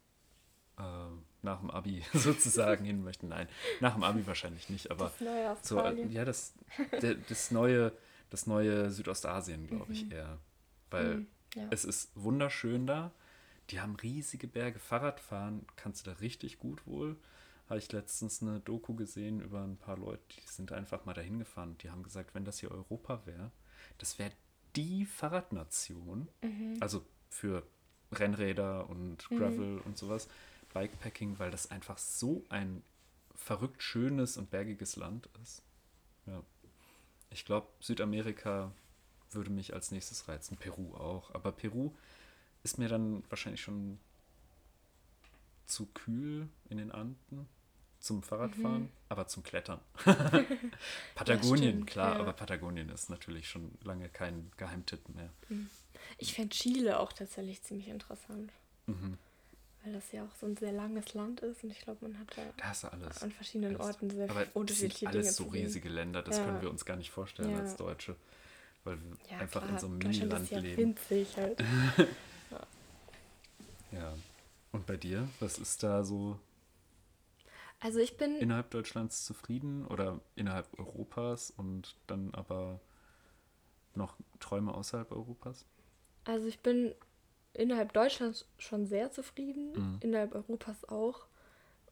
[0.80, 0.82] äh,
[1.44, 3.28] nach dem Abi sozusagen hin möchte.
[3.28, 3.48] Nein,
[3.80, 6.12] nach dem Abi wahrscheinlich nicht, aber Das neue so, äh, Australien.
[6.12, 6.54] ja, das,
[7.02, 7.92] der, das neue,
[8.30, 10.40] das neue Südostasien, glaube ich, eher.
[10.90, 11.68] Weil Mhm, ja.
[11.72, 13.12] es ist wunderschön da.
[13.70, 14.80] Die haben riesige Berge.
[14.80, 17.18] Fahrradfahren kannst du da richtig gut wohl.
[17.70, 21.38] Habe ich letztens eine Doku gesehen über ein paar Leute, die sind einfach mal dahin
[21.38, 21.78] gefahren.
[21.84, 23.52] Die haben gesagt, wenn das hier Europa wäre,
[24.00, 24.32] das wäre
[24.76, 26.28] die Fahrradnation.
[26.80, 27.64] Also für
[28.12, 30.28] Rennräder und Gravel und sowas.
[30.74, 32.82] Bikepacking, weil das einfach so ein
[33.36, 35.62] verrückt schönes und bergiges Land ist.
[37.32, 38.72] Ich glaube, Südamerika
[39.32, 40.58] würde mich als nächstes reizen.
[40.58, 41.34] Peru auch.
[41.34, 41.94] Aber Peru
[42.64, 44.00] ist mir dann wahrscheinlich schon
[45.66, 47.48] zu kühl in den Anden
[48.00, 49.80] zum Fahrradfahren, aber zum Klettern.
[51.16, 52.20] Patagonien, stimmt, klar, ja.
[52.20, 55.30] aber Patagonien ist natürlich schon lange kein Geheimtipp mehr.
[56.18, 58.52] Ich fände Chile auch tatsächlich ziemlich interessant.
[58.88, 59.18] Mhm.
[59.84, 62.28] Weil das ja auch so ein sehr langes Land ist und ich glaube, man hat
[62.36, 63.24] da alles.
[63.24, 63.96] an verschiedenen Alles.
[63.96, 66.46] Orten sehr Aber das sind unterschiedliche alles Dinge so riesige Länder, das Ja.
[66.46, 67.60] können wir uns gar nicht vorstellen Ja.
[67.60, 68.16] als Deutsche.
[68.84, 70.82] Weil wir Ja, einfach klar, in so einem Miniland ist ja leben.
[70.84, 71.60] winzig halt.
[73.92, 74.14] Ja.
[74.72, 75.28] Und bei dir?
[75.40, 76.40] Was ist da so
[77.82, 82.80] Also ich bin, innerhalb Deutschlands zufrieden oder innerhalb Europas und dann aber
[83.96, 85.66] noch Träume außerhalb Europas?
[86.26, 86.94] also ich bin
[87.54, 89.98] innerhalb Deutschlands schon sehr zufrieden, Mhm.
[90.02, 91.28] innerhalb Europas auch.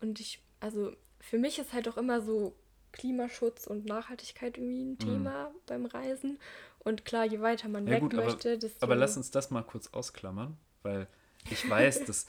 [0.01, 2.55] Und ich, also für mich ist halt auch immer so
[2.91, 6.39] Klimaschutz und Nachhaltigkeit irgendwie ein Thema beim Reisen.
[6.79, 7.89] Und klar, je weiter man Mhm.
[7.89, 11.07] Ja weg gut, aber, möchte, desto aber lass uns das mal kurz ausklammern, weil
[11.49, 12.27] ich weiß, dass,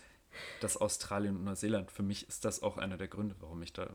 [0.61, 3.95] dass Australien und Neuseeland, für mich ist das auch einer der Gründe, warum ich da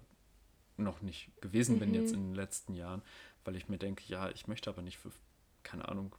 [0.78, 3.04] noch nicht gewesen bin jetzt in den letzten Jahren,
[3.46, 5.12] weil ich mir denke, ja, ich möchte aber nicht für,
[5.63, 6.15] keine Ahnung,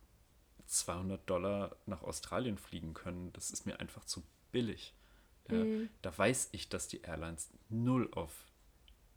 [0.66, 3.32] 200 Dollar nach Australien fliegen können.
[3.32, 4.22] Das ist mir einfach zu
[4.52, 4.94] billig.
[5.48, 5.88] Mhm.
[6.02, 8.32] Da weiß ich, dass die Airlines null auf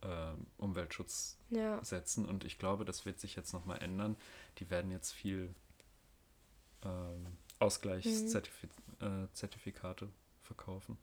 [0.01, 1.83] ähm, Umweltschutz Ja.
[1.83, 4.15] setzen und ich glaube, das wird sich jetzt nochmal ändern.
[4.59, 5.53] Die werden jetzt viel
[6.83, 7.25] ähm,
[7.59, 10.09] Ausgleichszertifikate
[10.41, 10.97] verkaufen.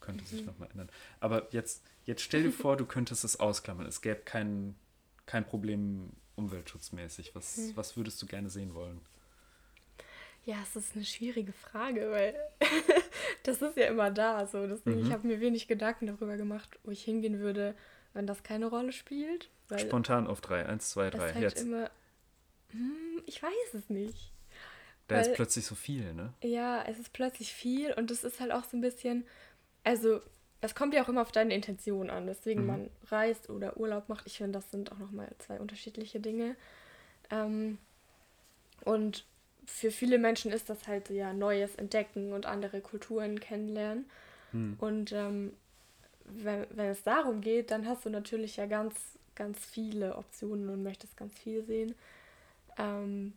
[0.00, 0.90] Könnte sich nochmal ändern.
[1.20, 3.86] Aber jetzt, jetzt stell dir vor, du könntest es ausklammern.
[3.86, 4.74] Es gäbe kein,
[5.26, 7.34] kein Problem umweltschutzmäßig.
[7.36, 9.00] Was, was würdest du gerne sehen wollen?
[10.44, 12.34] Ja, es ist eine schwierige Frage, weil
[13.44, 14.46] das ist ja immer da.
[14.46, 14.66] So.
[14.66, 15.06] Deswegen, Mhm.
[15.06, 17.74] ich habe mir wenig Gedanken darüber gemacht, wo ich hingehen würde,
[18.12, 19.50] wenn das keine Rolle spielt.
[19.76, 20.66] Spontan auf drei.
[20.66, 21.32] Eins, zwei, drei.
[21.32, 21.62] halt Jetzt.
[21.62, 21.90] immer.
[22.70, 24.32] Hm, ich weiß es nicht.
[25.08, 26.32] Da ist weil- plötzlich so viel, ne?
[26.42, 29.24] Ja, es ist plötzlich viel und es ist halt auch so ein bisschen,
[29.84, 30.20] also
[30.60, 32.66] es kommt ja auch immer auf deine Intention an, weswegen Mhm.
[32.68, 34.26] man reist oder Urlaub macht.
[34.26, 36.56] Ich finde, das sind auch nochmal zwei unterschiedliche Dinge.
[37.30, 37.78] Ähm,
[38.84, 39.24] und
[39.72, 44.04] für viele Menschen ist das halt so ja Neues entdecken und andere Kulturen kennenlernen.
[44.50, 44.76] Hm.
[44.78, 45.52] Und ähm,
[46.24, 48.94] wenn, wenn es darum geht, dann hast du natürlich ja ganz,
[49.34, 51.94] ganz viele Optionen und möchtest ganz viel sehen.
[52.78, 53.32] Ähm,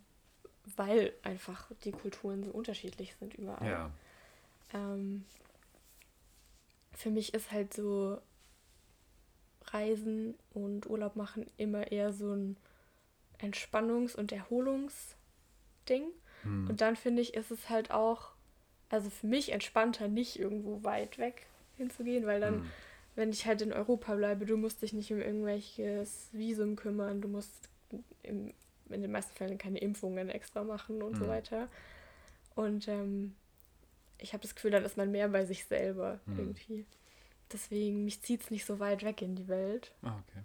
[0.75, 3.69] weil einfach die Kulturen so unterschiedlich sind überall.
[3.69, 3.91] Ja.
[4.73, 5.25] Ähm,
[6.93, 8.19] für mich ist halt so
[9.67, 12.57] Reisen und Urlaub machen immer eher so ein
[13.39, 16.07] Entspannungs- und Erholungsding.
[16.45, 16.69] Hm.
[16.69, 18.35] Und dann finde ich, ist es halt auch
[18.89, 22.71] also für mich entspannter, nicht irgendwo weit weg hinzugehen, weil dann, mhm.
[23.15, 27.27] wenn ich halt in Europa bleibe, du musst dich nicht um irgendwelches Visum kümmern, du
[27.27, 27.69] musst
[28.23, 28.53] im,
[28.89, 31.17] in den meisten Fällen keine Impfungen extra machen und mhm.
[31.17, 31.67] so weiter.
[32.55, 33.35] Und ähm,
[34.17, 36.39] ich habe das Gefühl, dann ist man mehr bei sich selber mhm.
[36.39, 36.85] irgendwie.
[37.51, 39.93] Deswegen, mich zieht es nicht so weit weg in die Welt.
[40.01, 40.41] Ah, okay.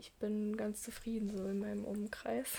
[0.00, 2.56] Ich bin ganz zufrieden so in meinem Umkreis.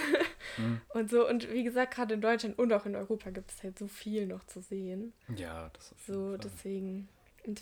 [0.58, 0.80] mhm.
[0.89, 3.80] Und so, und wie gesagt, gerade in Deutschland und auch in Europa gibt es halt
[3.80, 5.13] so viel noch zu sehen.
[5.36, 6.30] Ja, das ist so.
[6.30, 6.38] Fall.
[6.43, 7.10] Deswegen,
[7.45, 7.62] und,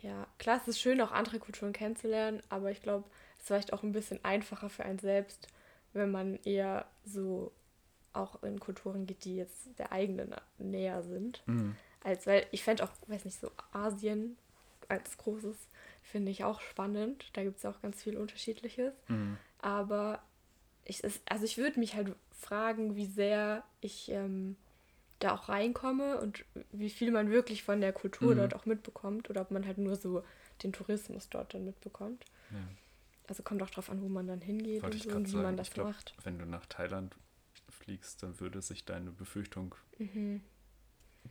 [0.00, 3.72] ja, klar, es ist schön, auch andere Kulturen kennenzulernen, aber ich glaube, es ist vielleicht
[3.72, 5.48] auch ein bisschen einfacher für einen selbst,
[5.92, 7.52] wenn man eher so
[8.12, 11.42] auch in Kulturen geht, die jetzt der eigenen näher sind.
[11.46, 11.76] Mhm.
[12.02, 14.36] Als weil ich fände auch, weiß nicht, so Asien
[14.88, 15.56] als großes
[16.06, 17.30] finde ich auch spannend.
[17.34, 18.94] Da gibt es auch ganz viel Unterschiedliches.
[19.08, 19.36] Mhm.
[19.58, 20.22] Aber
[20.84, 24.56] ich, also ich würde mich halt fragen, wie sehr ich ähm,
[25.18, 28.38] da auch reinkomme und wie viel man wirklich von der Kultur mhm.
[28.38, 30.22] dort auch mitbekommt oder ob man halt nur so
[30.62, 32.24] den Tourismus dort dann mitbekommt.
[32.50, 32.58] Ja.
[33.28, 35.56] Also kommt auch drauf an, wo man dann hingeht und, so, und wie sagen, man
[35.56, 36.14] das glaub, macht.
[36.22, 37.16] Wenn du nach Thailand
[37.68, 40.42] fliegst, dann würde sich deine Befürchtung mhm.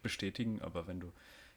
[0.02, 1.14] bestätigen, aber wenn du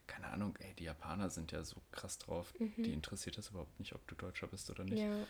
[0.09, 2.73] keine Ahnung, ey, die Japaner sind ja so krass drauf, mhm.
[2.83, 5.03] die interessiert das überhaupt nicht, ob du Deutscher bist oder nicht.
[5.03, 5.27] Ja.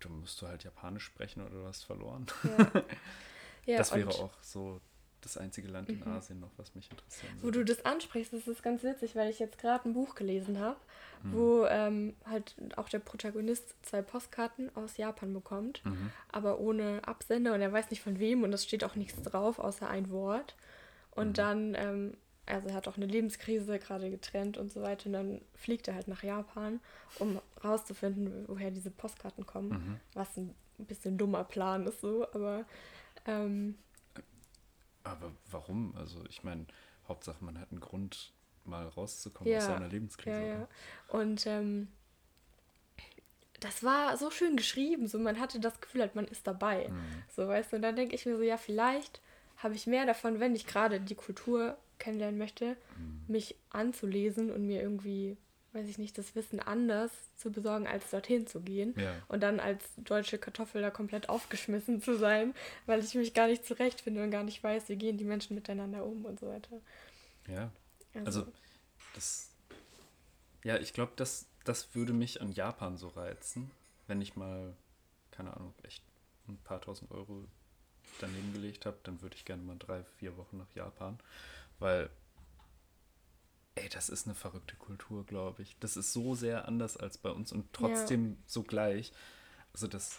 [0.00, 2.26] Du musst du halt Japanisch sprechen oder du hast verloren.
[2.44, 2.82] Ja.
[3.66, 4.80] ja das wäre auch so
[5.20, 6.08] das einzige Land in mhm.
[6.08, 7.32] Asien noch, was mich interessiert.
[7.42, 10.60] Wo du das ansprichst, das ist ganz witzig, weil ich jetzt gerade ein Buch gelesen
[10.60, 10.78] habe,
[11.22, 11.32] mhm.
[11.32, 16.12] wo ähm, halt auch der Protagonist zwei Postkarten aus Japan bekommt, mhm.
[16.30, 19.58] aber ohne Absender und er weiß nicht von wem und es steht auch nichts drauf,
[19.58, 20.54] außer ein Wort.
[21.10, 21.34] Und mhm.
[21.34, 22.16] dann, ähm,
[22.48, 25.94] also er hat auch eine Lebenskrise gerade getrennt und so weiter und dann fliegt er
[25.94, 26.80] halt nach Japan,
[27.18, 30.00] um rauszufinden, woher diese Postkarten kommen, mhm.
[30.14, 32.64] was ein bisschen dummer Plan ist so, aber
[33.26, 33.76] ähm,
[35.04, 35.94] aber warum?
[35.96, 36.66] Also ich meine,
[37.06, 38.32] Hauptsache man hat einen Grund,
[38.68, 39.58] mal rauszukommen ja.
[39.58, 40.40] aus seiner Lebenskrise.
[40.40, 40.68] Ja, ja.
[41.08, 41.88] Und ähm,
[43.60, 46.88] das war so schön geschrieben, so man hatte das Gefühl, halt, man ist dabei.
[46.88, 47.22] Mhm.
[47.34, 49.20] So, weißt du, und dann denke ich mir so, ja, vielleicht
[49.56, 53.24] habe ich mehr davon, wenn ich gerade die Kultur kennenlernen möchte, mhm.
[53.28, 55.36] mich anzulesen und mir irgendwie
[55.72, 58.94] weiß ich nicht, das Wissen anders zu besorgen, als dorthin zu gehen.
[58.96, 59.14] Ja.
[59.28, 62.54] Und dann als deutsche Kartoffel da komplett aufgeschmissen zu sein,
[62.86, 66.04] weil ich mich gar nicht zurechtfinde und gar nicht weiß, wie gehen die Menschen miteinander
[66.04, 66.80] um und so weiter.
[67.46, 67.70] Ja.
[68.14, 68.52] Also, also
[69.14, 69.50] das.
[70.64, 73.70] Ja, ich glaube, das, das würde mich an Japan so reizen,
[74.06, 74.74] wenn ich mal,
[75.30, 76.02] keine Ahnung, echt
[76.48, 77.44] ein paar tausend Euro
[78.20, 81.18] daneben gelegt habe, dann würde ich gerne mal drei, vier Wochen nach Japan,
[81.78, 82.10] weil
[83.74, 85.76] ey, das ist eine verrückte Kultur, glaube ich.
[85.78, 88.36] Das ist so sehr anders als bei uns und trotzdem ja.
[88.46, 89.12] so gleich.
[89.72, 90.18] Also das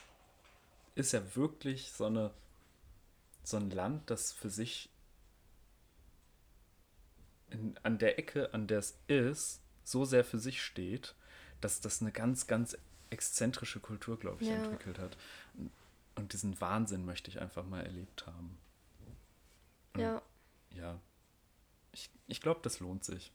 [0.96, 2.32] ist ja wirklich so eine
[3.44, 4.90] so ein Land, das für sich
[7.50, 11.16] in, an der Ecke, an der es ist, so sehr für sich steht,
[11.62, 12.78] dass das eine ganz, ganz
[13.10, 14.56] exzentrische Kultur, glaube ich, ja.
[14.56, 15.18] entwickelt hat.
[16.16, 18.58] Und diesen Wahnsinn möchte ich einfach mal erlebt haben.
[19.94, 20.22] Und ja.
[20.76, 21.00] Ja.
[21.92, 23.32] Ich, ich glaube, das lohnt sich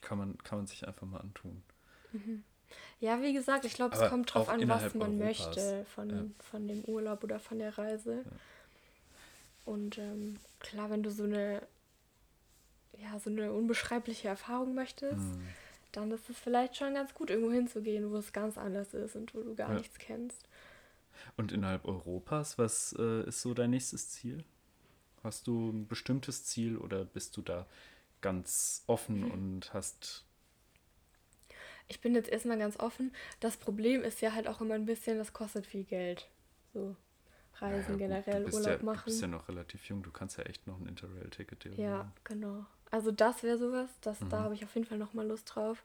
[0.00, 1.62] kann man, kann man sich einfach mal antun.
[2.12, 2.44] Mhm.
[3.00, 5.46] Ja, wie gesagt, ich glaube, es kommt drauf an, was man Europas.
[5.46, 6.24] möchte von, ja.
[6.38, 8.24] von dem Urlaub oder von der Reise.
[8.24, 8.30] Ja.
[9.64, 11.62] Und ähm, klar, wenn du so eine,
[12.98, 15.42] ja, so eine unbeschreibliche Erfahrung möchtest, mhm.
[15.92, 19.34] dann ist es vielleicht schon ganz gut, irgendwo hinzugehen, wo es ganz anders ist und
[19.34, 19.78] wo du gar ja.
[19.78, 20.48] nichts kennst.
[21.36, 24.44] Und innerhalb Europas, was äh, ist so dein nächstes Ziel?
[25.22, 27.66] Hast du ein bestimmtes Ziel oder bist du da
[28.20, 29.30] ganz offen mhm.
[29.30, 30.24] und hast.
[31.88, 33.12] Ich bin jetzt erstmal ganz offen.
[33.40, 36.28] Das Problem ist ja halt auch immer ein bisschen, das kostet viel Geld.
[36.72, 36.96] So
[37.56, 39.02] Reisen naja, generell, Urlaub ja, machen.
[39.04, 42.12] Du bist ja noch relativ jung, du kannst ja echt noch ein Interrail-Ticket Ja, machen.
[42.24, 42.66] genau.
[42.90, 44.30] Also das wäre sowas, das, mhm.
[44.30, 45.84] da habe ich auf jeden Fall noch mal Lust drauf.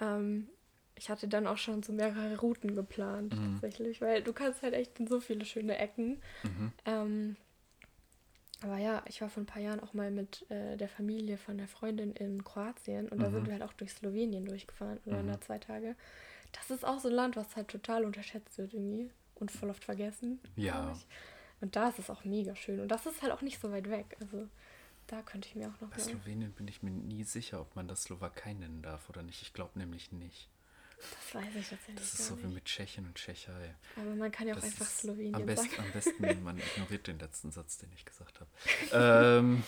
[0.00, 0.48] Ähm,
[0.94, 3.52] ich hatte dann auch schon so mehrere Routen geplant, mhm.
[3.52, 6.20] tatsächlich, weil du kannst halt echt in so viele schöne Ecken.
[6.42, 6.72] Mhm.
[6.84, 7.36] Ähm,
[8.62, 11.58] aber ja, ich war vor ein paar Jahren auch mal mit äh, der Familie von
[11.58, 13.22] der Freundin in Kroatien und mhm.
[13.22, 13.46] da sind mhm.
[13.46, 15.32] wir halt auch durch Slowenien durchgefahren und waren mhm.
[15.32, 15.96] da zwei Tage.
[16.52, 19.84] Das ist auch so ein Land, was halt total unterschätzt wird irgendwie und voll oft
[19.84, 20.40] vergessen.
[20.56, 20.96] Ja.
[21.60, 23.88] Und da ist es auch mega schön und das ist halt auch nicht so weit
[23.88, 24.16] weg.
[24.20, 24.48] Also
[25.06, 25.90] da könnte ich mir auch noch.
[25.90, 29.42] Bei Slowenien bin ich mir nie sicher, ob man das Slowakei nennen darf oder nicht.
[29.42, 30.48] Ich glaube nämlich nicht.
[31.10, 32.44] Das weiß ich tatsächlich Das ist so nicht.
[32.44, 33.74] wie mit Tschechien und Tschechei.
[33.96, 35.82] Aber man kann ja auch das einfach Slowenien am best, sagen.
[35.82, 38.50] Am besten, man ignoriert den letzten Satz, den ich gesagt habe.
[39.38, 39.64] ähm,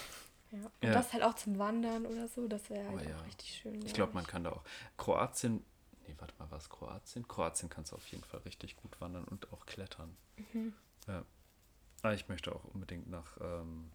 [0.52, 0.58] ja.
[0.58, 0.92] Und ja.
[0.92, 3.16] das halt auch zum Wandern oder so, das wäre halt ja.
[3.16, 3.84] auch richtig schön.
[3.84, 4.62] Ich glaube, man kann da auch.
[4.96, 5.64] Kroatien,
[6.06, 7.26] nee, warte mal, was Kroatien?
[7.26, 10.16] Kroatien kannst du auf jeden Fall richtig gut wandern und auch klettern.
[10.52, 10.74] Mhm.
[11.06, 11.24] Ja.
[12.04, 13.90] Aber ah, ich möchte auch unbedingt nach ähm,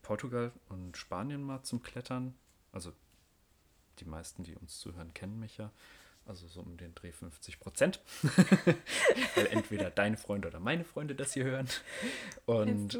[0.00, 2.34] Portugal und Spanien mal zum Klettern.
[2.72, 2.94] Also
[4.00, 5.70] die meisten, die uns zuhören, kennen mich ja.
[6.26, 8.00] Also so um den Dreh 50 Prozent.
[9.36, 11.68] Weil entweder deine Freunde oder meine Freunde das hier hören.
[12.46, 12.98] Und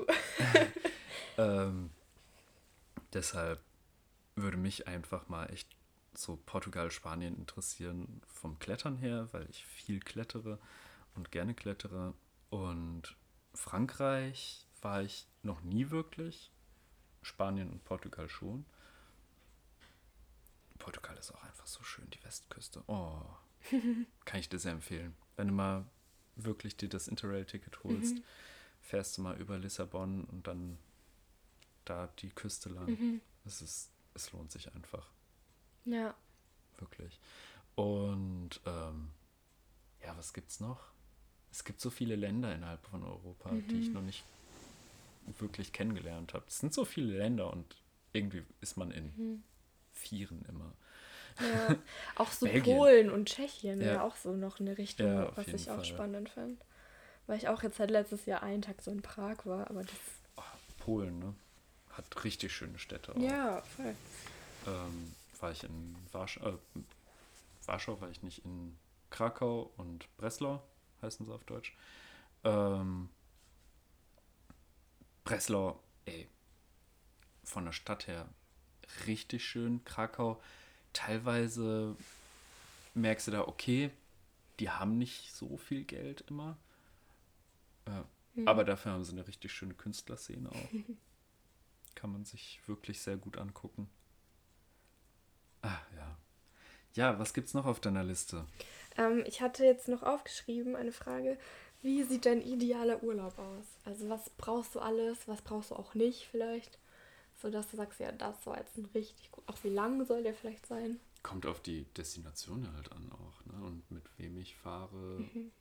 [1.39, 1.91] ähm,
[3.13, 3.61] deshalb
[4.37, 5.69] würde mich einfach mal echt
[6.15, 10.59] so Portugal, Spanien interessieren vom Klettern her, weil ich viel klettere
[11.15, 12.15] und gerne klettere.
[12.51, 13.17] Und
[13.55, 16.53] Frankreich war ich noch nie wirklich.
[17.23, 18.65] Spanien und Portugal schon.
[20.79, 22.83] Portugal ist auch einfach so schön, die Westküste.
[22.87, 23.23] Oh,
[24.25, 25.15] kann ich dir sehr empfehlen.
[25.37, 25.85] Wenn du mal
[26.37, 28.25] wirklich dir das Interrail-Ticket holst, mhm.
[28.81, 30.79] fährst du mal über Lissabon und dann
[31.85, 32.87] da die Küste lang.
[32.87, 33.21] Mhm.
[33.45, 35.09] Es, ist, es lohnt sich einfach.
[35.85, 36.15] Ja.
[36.79, 37.21] Wirklich.
[37.75, 39.11] Und ähm,
[40.03, 40.81] ja, was gibt's noch?
[41.51, 43.67] Es gibt so viele Länder innerhalb von Europa, mhm.
[43.69, 43.95] die ich mhm.
[43.95, 44.25] noch nicht
[45.39, 46.45] wirklich kennengelernt habe.
[46.49, 47.77] Es sind so viele Länder und
[48.13, 49.43] irgendwie ist man in mhm.
[49.97, 50.73] Vieren immer.
[51.41, 51.77] Ja,
[52.17, 54.03] auch so Polen und Tschechien ja.
[54.03, 56.61] auch so noch eine Richtung, ja, was ich Fall, auch spannend fand.
[57.27, 59.99] Weil ich auch jetzt halt letztes Jahr einen Tag so in Prag war, aber das.
[60.37, 60.43] Oh,
[60.79, 61.35] Polen, ne?
[61.91, 63.21] Hat richtig schöne Städte auch.
[63.21, 63.95] Ja, voll.
[64.67, 66.59] Ähm, war ich in Warschau, äh,
[67.65, 68.77] Warschau war ich nicht in
[69.11, 70.63] Krakau und Breslau,
[71.03, 71.75] heißen sie auf Deutsch.
[72.45, 73.09] Ähm,
[75.25, 76.29] Breslau, ey,
[77.45, 78.29] von der Stadt her
[79.07, 79.85] richtig schön.
[79.85, 80.41] Krakau,
[80.93, 81.97] teilweise
[82.95, 83.91] merkst du da, okay,
[84.59, 86.57] die haben nicht so viel Geld immer.
[87.87, 88.05] Ja.
[88.35, 88.49] Mhm.
[88.49, 90.71] Aber dafür haben sie eine richtig schöne Künstlerszene auch.
[91.95, 93.89] Kann man sich wirklich sehr gut angucken.
[95.63, 96.17] Ah, ja.
[96.95, 98.47] Ja, was gibt's noch auf deiner Liste?
[98.97, 101.39] Ähm, ich hatte jetzt noch aufgeschrieben eine Frage.
[101.83, 103.67] Wie sieht dein idealer Urlaub aus?
[103.85, 106.79] Also was brauchst du alles, was brauchst du auch nicht vielleicht?
[107.37, 109.45] So dass du sagst, ja, das war jetzt ein richtig gut.
[109.47, 110.99] Auch wie lang soll der vielleicht sein?
[111.23, 113.65] Kommt auf die Destination halt an auch, ne?
[113.65, 115.21] Und mit wem ich fahre.
[115.21, 115.53] Mhm.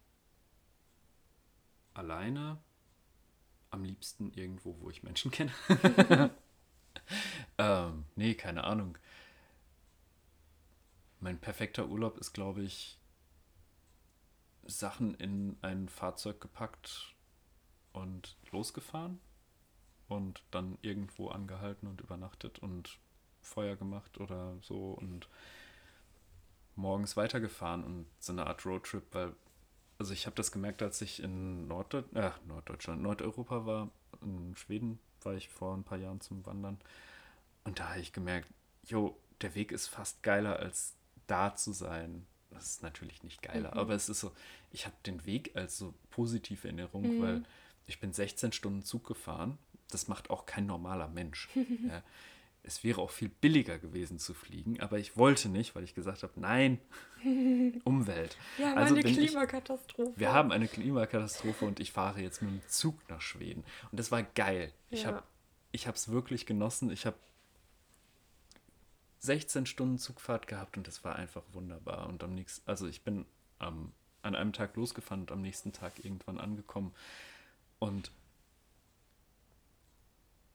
[1.94, 2.58] Alleine.
[3.72, 5.52] Am liebsten irgendwo, wo ich Menschen kenne.
[7.58, 8.98] ähm, nee, keine Ahnung.
[11.20, 12.98] Mein perfekter Urlaub ist, glaube ich,
[14.64, 17.16] Sachen in ein Fahrzeug gepackt
[17.92, 19.20] und losgefahren
[20.08, 23.00] und dann irgendwo angehalten und übernachtet und
[23.42, 25.28] Feuer gemacht oder so und
[26.76, 29.34] morgens weitergefahren und so eine Art Roadtrip, weil
[29.98, 33.90] also ich habe das gemerkt, als ich in Norddeut äh, Norddeutschland, Nordeuropa war,
[34.22, 36.80] in Schweden war ich vor ein paar Jahren zum Wandern
[37.64, 38.50] und da habe ich gemerkt,
[38.86, 40.96] jo, der Weg ist fast geiler als
[41.28, 42.26] da zu sein.
[42.52, 43.80] Das ist natürlich nicht geiler, mhm.
[43.80, 44.32] aber es ist so,
[44.72, 47.22] ich habe den Weg als so positive Erinnerung, mhm.
[47.22, 47.44] weil
[47.88, 49.58] ich bin 16 Stunden Zug gefahren
[49.90, 51.50] das macht auch kein normaler Mensch.
[51.88, 52.04] ja.
[52.64, 56.24] Es wäre auch viel billiger gewesen zu fliegen, aber ich wollte nicht, weil ich gesagt
[56.24, 56.82] habe, nein,
[57.84, 58.38] Umwelt.
[58.58, 60.12] Ja, also eine Klimakatastrophe.
[60.14, 63.64] Ich, wir haben eine Klimakatastrophe und ich fahre jetzt mit dem Zug nach Schweden.
[63.92, 64.72] Und das war geil.
[64.90, 65.24] Ich ja.
[65.86, 66.92] habe es wirklich genossen.
[66.92, 67.18] Ich habe
[69.20, 72.08] 16 Stunden Zugfahrt gehabt und das war einfach wunderbar.
[72.08, 73.26] Und am nächsten, also ich bin
[73.60, 73.92] ähm,
[74.24, 76.94] an einem Tag losgefahren und am nächsten Tag irgendwann angekommen.
[77.86, 78.12] Und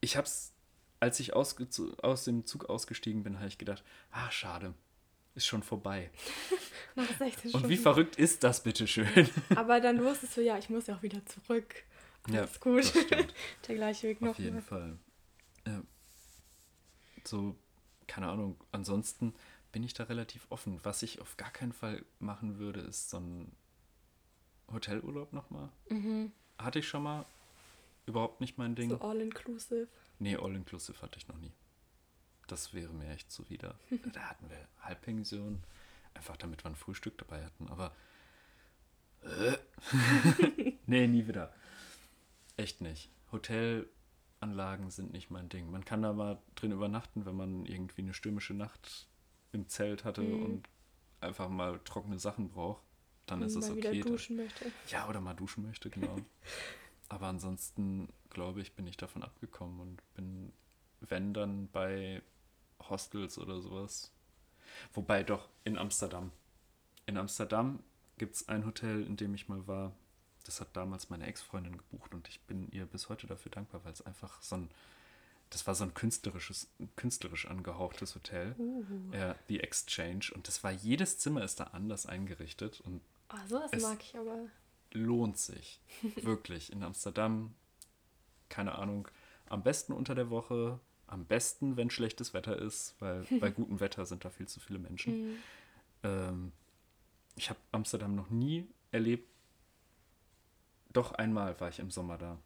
[0.00, 0.52] ich habe es,
[0.98, 1.54] als ich aus,
[2.02, 4.74] aus dem Zug ausgestiegen bin, habe ich gedacht, ah, schade,
[5.36, 6.10] ist schon vorbei.
[7.52, 9.30] Und wie verrückt ist das, bitteschön?
[9.54, 11.84] Aber dann wusstest du, ja, ich muss ja auch wieder zurück.
[12.24, 12.92] Alles ja, gut.
[13.68, 14.30] Der gleiche Weg noch.
[14.30, 14.62] Auf jeden mal.
[14.62, 14.98] Fall.
[15.68, 15.82] Ja.
[17.24, 17.54] So,
[18.08, 18.56] keine Ahnung.
[18.72, 19.34] Ansonsten
[19.70, 20.80] bin ich da relativ offen.
[20.82, 23.52] Was ich auf gar keinen Fall machen würde, ist so ein
[24.72, 25.70] Hotelurlaub nochmal.
[25.88, 26.32] Mhm.
[26.61, 27.25] Hatte ich schon mal,
[28.07, 28.90] überhaupt nicht mein Ding.
[28.90, 29.88] So all-inclusive?
[30.18, 31.53] Nee, all-inclusive hatte ich noch nie.
[32.46, 33.75] Das wäre mir echt zuwider.
[34.12, 35.62] da hatten wir Halbpension,
[36.14, 37.92] einfach damit wir ein Frühstück dabei hatten, aber
[39.23, 39.57] äh.
[40.87, 41.53] nee, nie wieder.
[42.57, 43.11] Echt nicht.
[43.33, 45.71] Hotelanlagen sind nicht mein Ding.
[45.71, 49.08] Man kann da mal drin übernachten, wenn man irgendwie eine stürmische Nacht
[49.52, 50.44] im Zelt hatte mhm.
[50.44, 50.69] und
[51.21, 52.83] einfach mal trockene Sachen braucht.
[53.31, 54.00] Dann ist es okay.
[54.00, 54.72] Duschen möchte.
[54.88, 56.16] Ja, oder mal duschen möchte, genau.
[57.08, 60.52] Aber ansonsten, glaube ich, bin ich davon abgekommen und bin,
[61.00, 62.22] wenn dann bei
[62.88, 64.12] Hostels oder sowas.
[64.92, 66.31] Wobei doch in Amsterdam.
[67.06, 67.81] In Amsterdam
[68.18, 69.92] gibt es ein Hotel, in dem ich mal war.
[70.44, 73.92] Das hat damals meine Ex-Freundin gebucht und ich bin ihr bis heute dafür dankbar, weil
[73.92, 74.70] es einfach so ein,
[75.50, 78.54] das war so ein künstlerisches, künstlerisch angehauchtes Hotel.
[78.58, 78.85] Uh.
[79.12, 80.31] Ja, The Exchange.
[80.35, 82.81] Und das war, jedes Zimmer ist da anders eingerichtet.
[82.81, 83.00] Und
[83.33, 84.48] oh, sowas mag ich aber
[84.92, 85.81] lohnt sich.
[86.22, 86.72] Wirklich.
[86.72, 87.54] In Amsterdam,
[88.48, 89.08] keine Ahnung,
[89.46, 94.06] am besten unter der Woche, am besten, wenn schlechtes Wetter ist, weil bei gutem Wetter
[94.06, 95.33] sind da viel zu viele Menschen.
[95.33, 95.37] Mhm.
[96.02, 96.52] Ähm,
[97.37, 99.28] ich habe Amsterdam noch nie erlebt.
[100.92, 102.38] Doch einmal war ich im Sommer da.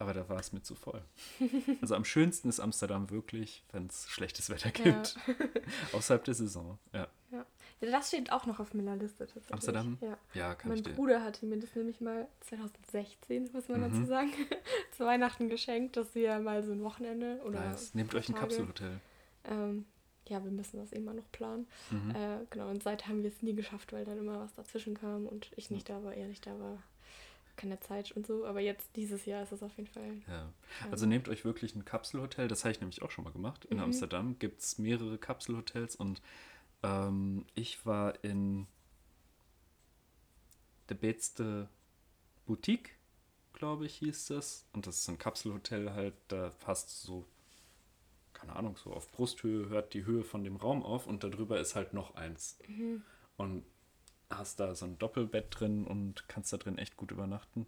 [0.00, 1.02] Aber da war es mir zu voll.
[1.80, 5.16] Also am schönsten ist Amsterdam wirklich, wenn es schlechtes Wetter gibt.
[5.26, 5.34] Ja.
[5.92, 6.78] Außerhalb der Saison.
[6.92, 7.08] Ja.
[7.30, 7.44] Ja.
[7.80, 9.52] ja, das steht auch noch auf meiner Liste tatsächlich.
[9.52, 9.98] Amsterdam?
[10.00, 10.16] Ja.
[10.34, 10.94] Ja, kann Mein ich dir.
[10.94, 13.84] Bruder hatte mir das nämlich mal 2016, muss man Mhm.
[13.92, 14.30] dazu sagen,
[14.96, 17.94] zu Weihnachten geschenkt, dass wir mal so ein Wochenende oder Nice.
[17.94, 19.00] Nehmt euch ein Kapselhotel.
[19.44, 19.84] Ähm,
[20.28, 21.66] ja, wir müssen das immer noch planen.
[21.90, 22.10] Mhm.
[22.14, 25.26] Äh, genau, und seit haben wir es nie geschafft, weil dann immer was dazwischen kam
[25.26, 26.82] und ich nicht da war, er nicht da war.
[27.56, 28.46] Keine Zeit und so.
[28.46, 30.12] Aber jetzt, dieses Jahr ist es auf jeden Fall.
[30.28, 30.52] Ja.
[30.92, 33.64] Also nehmt euch wirklich ein Kapselhotel, das habe ich nämlich auch schon mal gemacht.
[33.64, 33.84] In Mhm.
[33.84, 36.22] Amsterdam gibt es mehrere Kapselhotels und
[36.82, 38.66] ähm, ich war in
[40.88, 41.68] der Beste
[42.46, 42.96] Boutique,
[43.52, 44.66] glaube ich, hieß das.
[44.72, 47.26] Und das ist ein Kapselhotel halt, da passt so,
[48.32, 51.74] keine Ahnung, so auf Brusthöhe hört die Höhe von dem Raum auf und darüber ist
[51.74, 52.58] halt noch eins.
[53.36, 53.64] Und
[54.30, 57.66] hast da so ein Doppelbett drin und kannst da drin echt gut übernachten.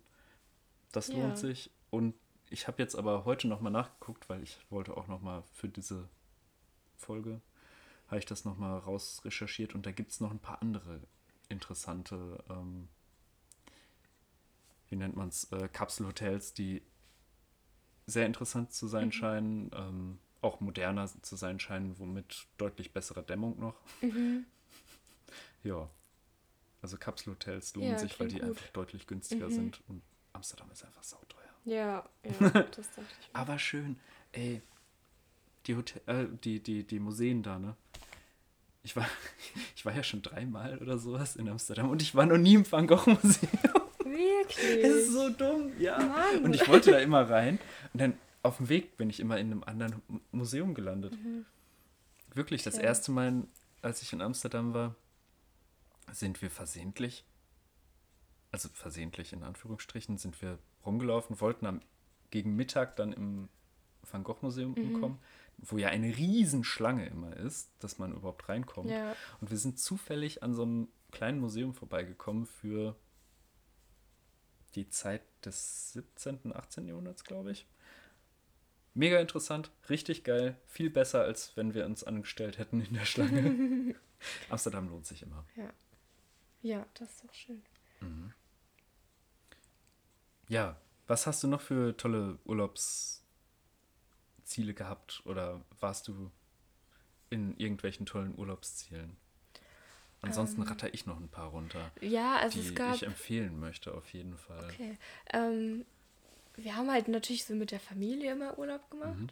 [0.93, 1.15] Das Ja.
[1.15, 1.71] lohnt sich.
[1.91, 2.15] Und
[2.51, 6.09] ich habe jetzt aber heute nochmal nachgeguckt, weil ich wollte auch nochmal für diese
[6.97, 7.41] Folge,
[8.11, 11.01] habe ich das nochmal raus recherchiert und da gibt es noch ein paar andere
[11.49, 12.89] interessante, ähm,
[14.89, 16.83] wie nennt man es, äh, Kapselhotels, die
[18.07, 23.59] sehr interessant zu sein scheinen, ähm, auch moderner zu sein scheinen, womit deutlich bessere Dämmung
[23.59, 23.77] noch.
[24.03, 24.47] Mhm.
[25.63, 25.91] Ja.
[26.81, 28.49] Also Kapselhotels lohnen Ja, sich, weil die gut.
[28.51, 29.51] einfach deutlich günstiger Mhm.
[29.53, 30.03] sind und
[30.33, 31.51] Amsterdam ist einfach sauteuer.
[31.67, 33.29] Ja, ja, das dachte ich.
[33.29, 33.35] mir.
[33.35, 34.01] Aber schön,
[34.33, 34.63] ey,
[35.67, 37.77] die, Hotel, äh, die, die, die Museen da, ne?
[38.83, 39.07] Ich war,
[39.77, 42.71] ich war ja schon dreimal oder sowas in Amsterdam und ich war noch nie im
[42.71, 43.51] Van Gogh Museum.
[44.05, 44.83] Wirklich?
[44.83, 45.99] Das ist so dumm, ja.
[45.99, 46.45] Mann.
[46.45, 47.59] Und ich wollte da immer rein
[47.93, 50.03] und dann auf dem Weg bin ich immer in einem anderen
[50.33, 51.13] Museum gelandet.
[52.35, 52.83] Wirklich, das Ja.
[52.83, 53.45] erste Mal,
[53.83, 54.95] als ich in Amsterdam war,
[56.13, 57.25] sind wir versehentlich,
[58.51, 61.81] also versehentlich in Anführungsstrichen, sind wir rumgelaufen, wollten am,
[62.31, 63.49] gegen Mittag dann im
[64.11, 65.19] Van Gogh Museum ankommen,
[65.63, 68.91] wo ja eine Riesenschlange immer ist, dass man überhaupt reinkommt.
[68.91, 69.15] Ja.
[69.41, 72.97] Und wir sind zufällig an so einem kleinen Museum vorbeigekommen für
[74.75, 76.87] die Zeit des 17., 18.
[76.87, 77.67] Jahrhunderts, glaube ich.
[78.95, 83.95] Mega interessant, richtig geil, viel besser, als wenn wir uns angestellt hätten in der Schlange.
[84.49, 85.45] Amsterdam lohnt sich immer.
[85.57, 85.73] Ja.
[86.63, 87.63] Ja, das ist doch schön.
[90.49, 92.39] Ja, was hast du noch für tolle
[94.51, 96.31] Urlaubsziele gehabt oder warst du
[97.31, 99.17] in irgendwelchen tollen Urlaubszielen?
[100.23, 102.97] Ansonsten ratter ich noch ein paar runter, Ja, also die gab.
[102.97, 104.69] ich empfehlen möchte, auf jeden Fall.
[104.69, 104.99] Okay.
[105.33, 105.87] Ähm,
[106.57, 109.19] wir haben halt natürlich so mit der Familie immer Urlaub gemacht.
[109.19, 109.29] Mhm.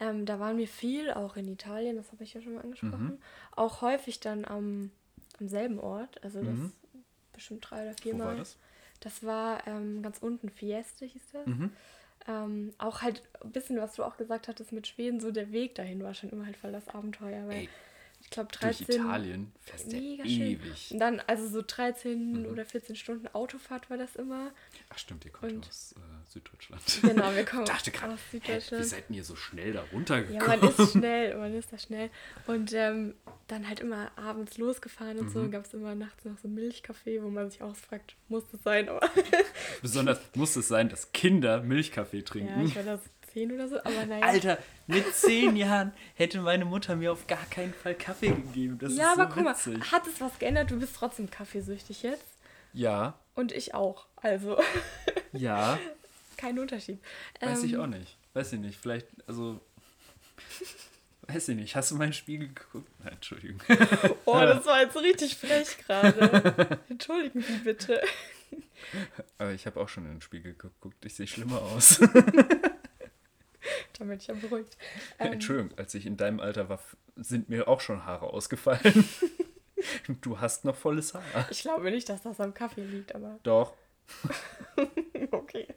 [0.00, 3.06] Ähm, da waren wir viel, auch in Italien, das habe ich ja schon mal angesprochen.
[3.06, 3.22] Mhm.
[3.56, 4.90] Auch häufig dann am,
[5.38, 6.72] am selben Ort, also das Mhm.
[7.32, 8.26] bestimmt drei oder Wo viermal.
[8.28, 8.56] war das?
[9.00, 11.46] Das war ähm, ganz unten, Fieste hieß das.
[11.46, 11.72] Mhm.
[12.28, 15.74] Ähm, auch halt ein bisschen, was du auch gesagt hattest mit Schweden, so der Weg
[15.74, 17.68] dahin war schon immer halt voll das Abenteuer, weil Ey,
[18.22, 19.00] ich glaube durch 13...
[19.02, 20.42] Italien fährst du Mega ja schön.
[20.42, 20.88] ewig.
[20.92, 22.46] Und dann, also so 13 Mhm.
[22.46, 24.52] oder 14 Stunden Autofahrt war das immer.
[24.88, 26.82] Ach stimmt, ihr kommt Und- aus äh, Süddeutschland.
[27.02, 28.84] Genau, wir kommen Ich dachte gerade, aus hä, wie Süddeutschland.
[28.86, 30.60] seid ihr so schnell da Ja, runtergekommen?
[30.60, 32.10] man ist schnell, man ist da schnell.
[32.46, 33.14] Und ähm,
[33.48, 35.40] dann halt immer abends losgefahren und so.
[35.40, 35.50] Mhm.
[35.50, 38.62] Gab es immer nachts noch so einen Milchkaffee, wo man sich auch fragt, muss das
[38.62, 38.88] sein?
[38.88, 39.00] Aber
[39.82, 42.64] Besonders muss es sein, dass Kinder Milchkaffee ja, trinken.
[42.66, 43.00] ich war da
[43.32, 43.78] 10 oder so.
[43.78, 44.24] Aber naja.
[44.24, 48.78] Alter, mit zehn Jahren hätte meine Mutter mir auf gar keinen Fall Kaffee gegeben.
[48.78, 49.90] Das ja, ist so aber guck mal, witzig.
[49.92, 50.70] hat es was geändert?
[50.70, 52.24] Du bist trotzdem kaffeesüchtig jetzt.
[52.72, 54.06] Ja, Und ich auch.
[54.16, 54.58] Also,
[55.32, 55.78] ja,
[56.36, 56.98] kein Unterschied.
[57.40, 58.16] weiß ich Ähm, auch nicht.
[58.34, 58.78] Weiß ich nicht.
[58.80, 59.60] Vielleicht, also.
[61.28, 61.76] Weiß ich nicht.
[61.76, 62.88] Hast du meinen Spiegel geguckt?
[63.02, 63.60] Nein, Entschuldigung.
[64.24, 66.78] Oh, das war jetzt richtig frech gerade.
[66.88, 68.00] Entschuldigen Sie bitte.
[69.38, 71.04] Aber ich habe auch schon in den Spiegel geguckt.
[71.04, 72.00] Ich sehe schlimmer aus.
[74.02, 74.76] Damit ich ja beruhigt.
[75.20, 76.80] Ähm, Entschuldigung, als ich in deinem Alter war,
[77.16, 79.04] sind mir auch schon Haare ausgefallen.
[80.22, 81.22] du hast noch volles Haar.
[81.50, 83.74] Ich glaube nicht, dass das am Kaffee liegt, aber Doch.
[85.30, 85.68] okay.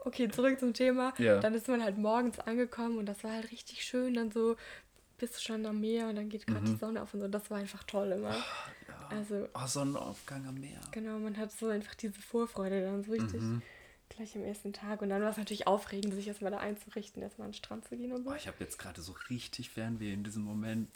[0.00, 1.12] Okay, zurück zum Thema.
[1.18, 1.38] Ja.
[1.38, 4.14] Dann ist man halt morgens angekommen und das war halt richtig schön.
[4.14, 4.56] Dann so
[5.18, 7.28] bist du schon am Meer und dann geht gerade die Sonne auf und so.
[7.28, 8.34] Das war einfach toll immer.
[9.10, 10.80] Also, Oh, Sonnenaufgang am Meer.
[10.92, 13.62] genau, man hat so einfach diese Vorfreude dann so richtig Mhm.
[14.20, 15.00] Gleich am ersten Tag.
[15.02, 17.96] Und dann war es natürlich aufregend, sich erstmal da einzurichten, erstmal an den Strand zu
[17.96, 18.30] gehen und so.
[18.30, 20.90] Boah, ich habe jetzt gerade so richtig Fernweh in diesem Moment.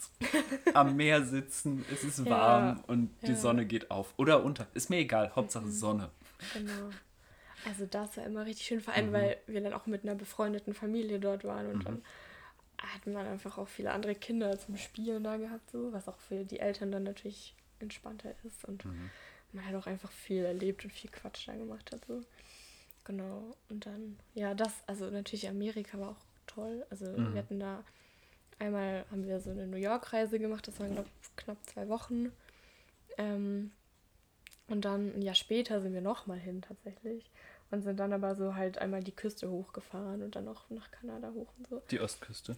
[0.75, 3.37] Am Meer sitzen, es ist Ja, warm und die ja.
[3.37, 4.13] Sonne geht auf.
[4.19, 4.67] Oder unter.
[4.75, 6.11] Ist mir egal, Hauptsache Sonne.
[6.53, 6.91] Genau.
[7.67, 9.13] Also das war immer richtig schön, vor allem Mhm.
[9.13, 12.03] weil wir dann auch mit einer befreundeten Familie dort waren und dann
[12.77, 16.45] hat man einfach auch viele andere Kinder zum Spielen da gehabt, so, was auch für
[16.45, 19.09] die Eltern dann natürlich entspannter ist und mhm.
[19.53, 22.23] man hat auch einfach viel erlebt und viel Quatsch da gemacht hat, so.
[23.05, 23.55] Genau.
[23.69, 26.87] Und dann, ja, das, also natürlich Amerika war auch toll.
[26.91, 27.35] Also mhm.
[27.35, 27.85] wir hatten da
[28.59, 32.33] einmal haben wir so eine New York-Reise gemacht, das waren, glaube ich, knapp zwei Wochen.
[33.19, 33.73] Ähm,
[34.67, 37.31] und dann ein Jahr später sind wir nochmal hin tatsächlich.
[37.71, 41.33] Und sind dann aber so halt einmal die Küste hochgefahren und dann auch nach Kanada
[41.33, 41.83] hoch und so.
[41.91, 42.57] Die Ostküste?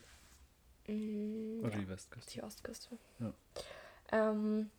[0.87, 2.33] Mm, Oder ja, die Westküste?
[2.33, 2.99] Die Ostküste.
[3.21, 3.33] Ja.
[4.13, 4.71] Ähm,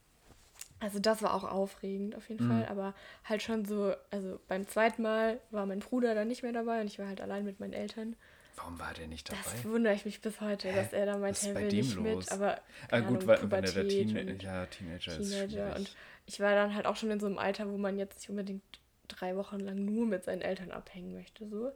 [0.80, 2.50] also das war auch aufregend auf jeden mhm.
[2.50, 6.54] Fall, aber halt schon so, also beim zweiten Mal war mein Bruder dann nicht mehr
[6.54, 8.16] dabei und ich war halt allein mit meinen Eltern.
[8.56, 9.40] Warum war der nicht dabei?
[9.44, 10.76] Das wundere ich mich bis heute, Hä?
[10.76, 12.04] dass er da meinte, er will nicht los?
[12.04, 12.32] mit.
[12.32, 12.60] Aber
[12.90, 15.78] ah, gut, Ahnung, weil, wenn er der Teen ja, Teenager, Teenager ist.
[15.78, 18.30] Und ich war dann halt auch schon in so einem Alter, wo man jetzt nicht
[18.30, 18.64] unbedingt
[19.08, 21.48] drei Wochen lang nur mit seinen Eltern abhängen möchte.
[21.48, 21.72] So.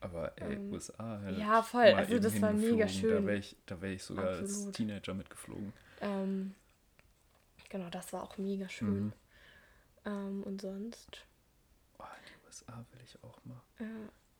[0.00, 1.20] Aber ey, ähm, USA.
[1.22, 1.92] Halt ja, voll.
[1.94, 3.10] Also das war mega schön.
[3.10, 4.66] Da wäre ich, wär ich sogar Absolut.
[4.66, 5.72] als Teenager mitgeflogen.
[6.00, 6.54] Ähm,
[7.76, 9.04] genau, das war auch mega schön.
[9.06, 9.12] Mhm.
[10.04, 11.24] Ähm, und sonst.
[11.98, 13.60] Oh, die USA will ich auch mal.
[13.78, 13.86] Ja.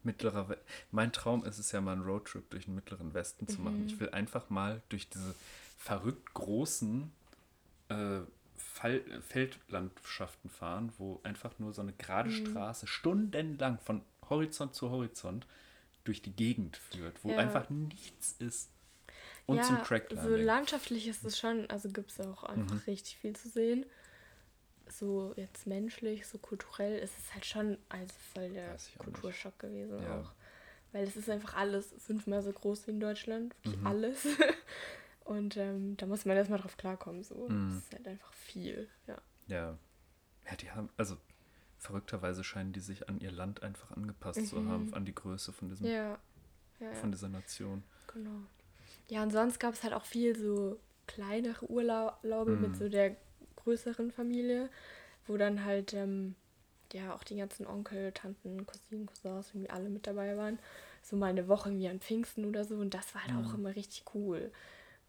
[0.03, 0.59] Mittlerer We
[0.93, 3.83] mein Traum ist es ja mal einen Roadtrip durch den mittleren Westen zu machen.
[3.83, 3.87] Mhm.
[3.87, 5.35] Ich will einfach mal durch diese
[5.77, 7.11] verrückt großen
[7.89, 8.21] äh,
[8.57, 12.47] Fall Feldlandschaften fahren, wo einfach nur so eine gerade mhm.
[12.47, 15.47] Straße stundenlang von Horizont zu Horizont
[16.05, 17.39] durch die Gegend führt, wo ja.
[17.39, 18.71] einfach nichts ist.
[19.47, 20.29] Und ja, zum Cracklanding.
[20.29, 22.83] So landschaftlich ist es schon, also gibt es auch einfach mhm.
[22.87, 23.87] richtig viel zu sehen.
[24.89, 30.21] So jetzt menschlich, so kulturell ist es halt schon also voll der Kulturschock gewesen ja.
[30.21, 30.33] auch.
[30.93, 33.55] Weil es ist einfach alles fünfmal so groß wie in Deutschland.
[33.65, 33.87] Mhm.
[33.87, 34.27] Alles.
[35.25, 37.23] Und ähm, da muss man erstmal drauf klarkommen.
[37.25, 37.49] So.
[37.49, 37.75] Mhm.
[37.75, 39.19] Das ist halt einfach viel, ja.
[39.49, 39.79] Ja.
[40.49, 41.17] Ja, die haben, also
[41.79, 44.47] verrückterweise scheinen die sich an ihr Land einfach angepasst mhm.
[44.47, 46.19] zu haben, an die Größe von diesem, ja.
[46.79, 47.83] Ja, von dieser Nation.
[48.13, 48.43] Genau.
[49.09, 52.61] Ja, und sonst gab es halt auch viel so kleinere Urlaube mhm.
[52.61, 53.17] mit so der
[53.57, 54.69] größeren Familie,
[55.27, 56.35] wo dann halt ähm,
[56.93, 60.59] ja auch die ganzen Onkel, Tanten, Cousinen, Cousins irgendwie alle mit dabei waren.
[61.03, 63.47] So mal eine Woche irgendwie an Pfingsten oder so und das war halt mhm.
[63.47, 64.51] auch immer richtig cool.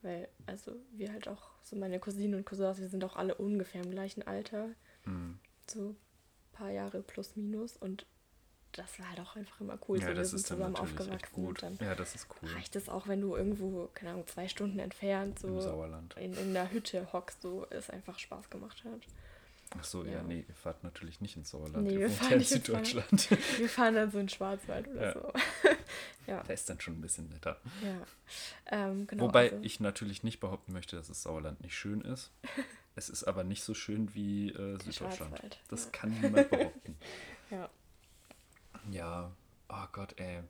[0.01, 3.83] Weil, also wir halt auch, so meine Cousinen und Cousins, wir sind auch alle ungefähr
[3.83, 4.69] im gleichen Alter.
[5.05, 5.39] Mhm.
[5.65, 5.97] So ein
[6.53, 7.77] paar Jahre plus minus.
[7.77, 8.05] Und
[8.77, 9.99] das war halt auch einfach immer cool.
[9.99, 11.33] Ja, so, wir sind zusammen aufgewachsen.
[11.33, 11.63] Gut.
[11.63, 12.49] Dann ja, das ist cool.
[12.53, 15.59] Reicht es auch, wenn du irgendwo, keine Ahnung, zwei Stunden entfernt so
[16.15, 19.01] in, in der Hütte hockst, so es einfach Spaß gemacht hat.
[19.77, 21.85] Ach so, ja, ja nee, ihr fahrt natürlich nicht ins Sauerland.
[21.85, 23.29] Nee, wir fahren nicht in Süddeutschland.
[23.57, 25.13] wir fahren dann so in Schwarzwald oder ja.
[25.13, 25.33] so.
[26.27, 26.43] ja.
[26.43, 27.59] Der ist dann schon ein bisschen netter.
[27.83, 27.97] Ja.
[28.67, 29.63] Ähm, genau, Wobei also.
[29.63, 32.31] ich natürlich nicht behaupten möchte, dass das Sauerland nicht schön ist.
[32.95, 35.59] es ist aber nicht so schön wie äh, Süddeutschland.
[35.67, 35.91] Das ja.
[35.91, 36.95] kann niemand behaupten.
[37.51, 37.69] ja.
[38.91, 39.31] Ja,
[39.69, 40.43] oh Gott, ey.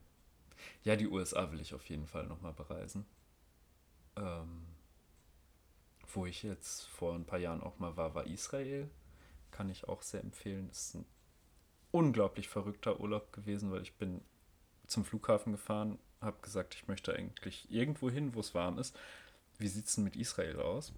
[0.83, 3.05] Ja, die USA will ich auf jeden Fall nochmal bereisen.
[4.15, 4.65] Ähm,
[6.13, 8.89] wo ich jetzt vor ein paar Jahren auch mal war, war Israel
[9.51, 10.69] kann ich auch sehr empfehlen.
[10.69, 11.05] Ist ein
[11.91, 14.21] unglaublich verrückter Urlaub gewesen, weil ich bin
[14.85, 18.97] zum Flughafen gefahren, habe gesagt, ich möchte eigentlich irgendwo hin, wo es warm ist.
[19.57, 20.93] Wie sieht es denn mit Israel aus?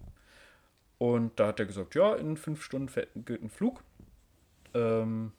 [0.97, 3.81] Und da hat er gesagt, ja, in fünf Stunden geht ein Flug.
[4.73, 5.31] Ähm,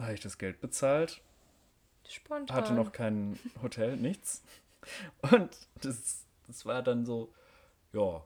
[0.00, 1.20] habe ich das Geld bezahlt.
[2.08, 2.56] Spontan.
[2.56, 4.42] Hatte noch kein Hotel, nichts.
[5.30, 5.50] Und
[5.82, 7.34] das, das war dann so,
[7.92, 8.22] ja,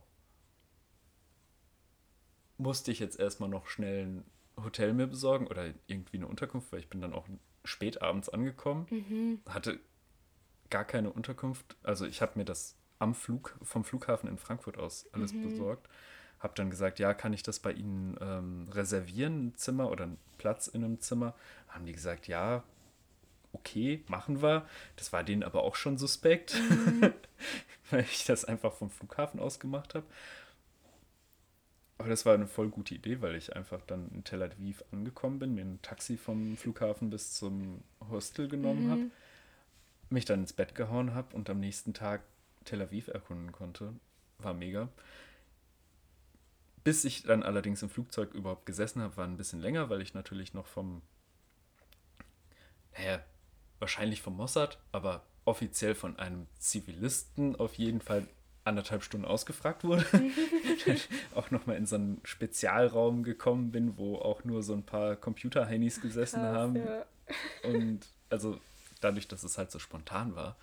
[2.58, 4.24] musste ich jetzt erstmal noch schnell ein
[4.62, 7.26] Hotel mir besorgen oder irgendwie eine Unterkunft, weil ich bin dann auch
[7.64, 8.86] spät abends angekommen.
[8.90, 9.40] Mhm.
[9.48, 9.80] Hatte
[10.70, 11.76] gar keine Unterkunft.
[11.82, 15.48] Also ich habe mir das am Flug, vom Flughafen in Frankfurt aus alles mhm.
[15.48, 15.88] besorgt.
[16.42, 20.18] Habe dann gesagt, ja, kann ich das bei Ihnen ähm, reservieren, ein Zimmer oder einen
[20.38, 21.34] Platz in einem Zimmer?
[21.68, 22.64] Haben die gesagt, ja,
[23.52, 24.66] okay, machen wir.
[24.96, 27.12] Das war denen aber auch schon suspekt, mhm.
[27.90, 30.06] weil ich das einfach vom Flughafen aus gemacht habe.
[31.98, 35.38] Aber das war eine voll gute Idee, weil ich einfach dann in Tel Aviv angekommen
[35.38, 38.90] bin, mir ein Taxi vom Flughafen bis zum Hostel genommen mhm.
[38.90, 39.10] habe,
[40.10, 42.22] mich dann ins Bett gehauen habe und am nächsten Tag
[42.64, 43.94] Tel Aviv erkunden konnte.
[44.38, 44.88] War mega.
[46.84, 50.14] Bis ich dann allerdings im Flugzeug überhaupt gesessen habe, war ein bisschen länger, weil ich
[50.14, 51.02] natürlich noch vom,
[52.98, 53.22] naja,
[53.78, 58.26] wahrscheinlich vom Mossad, aber offiziell von einem Zivilisten auf jeden Fall
[58.64, 60.04] anderthalb Stunden ausgefragt wurde.
[61.34, 66.00] auch nochmal in so einen Spezialraum gekommen bin, wo auch nur so ein paar Computer-Heinis
[66.00, 66.76] gesessen Krass, haben.
[66.76, 67.04] Ja.
[67.64, 68.60] Und also
[69.00, 70.56] dadurch, dass es halt so spontan war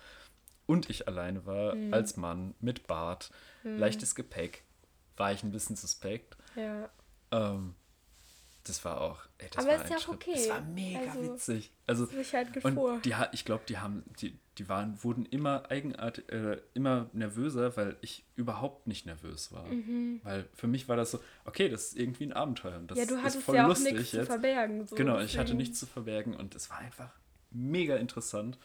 [0.66, 1.92] und ich alleine war, mhm.
[1.92, 3.30] als Mann, mit Bart,
[3.64, 3.78] mhm.
[3.78, 4.64] leichtes Gepäck,
[5.20, 6.36] war ich ein bisschen suspekt.
[6.56, 6.88] Ja.
[7.30, 7.74] Ähm,
[8.64, 9.18] das war auch.
[9.38, 10.14] Ey, das Aber war ist ja auch Trip.
[10.16, 10.32] okay.
[10.34, 11.70] Das war mega Also, witzig.
[11.86, 12.76] Also ist halt Gefahr.
[12.76, 17.74] und die, ich glaube, die haben, die, die waren, wurden immer eigenartig, äh, immer nervöser,
[17.76, 19.64] weil ich überhaupt nicht nervös war.
[20.24, 22.76] Weil für mich war das so, okay, das ist irgendwie ein Abenteuer.
[22.76, 23.04] Und das Mhm.
[23.04, 24.86] ja, du hattest voll ja auch nichts zu verbergen.
[24.86, 27.10] So, Genau, ich hatte deswegen- nichts zu verbergen und es war einfach
[27.50, 28.58] mega interessant,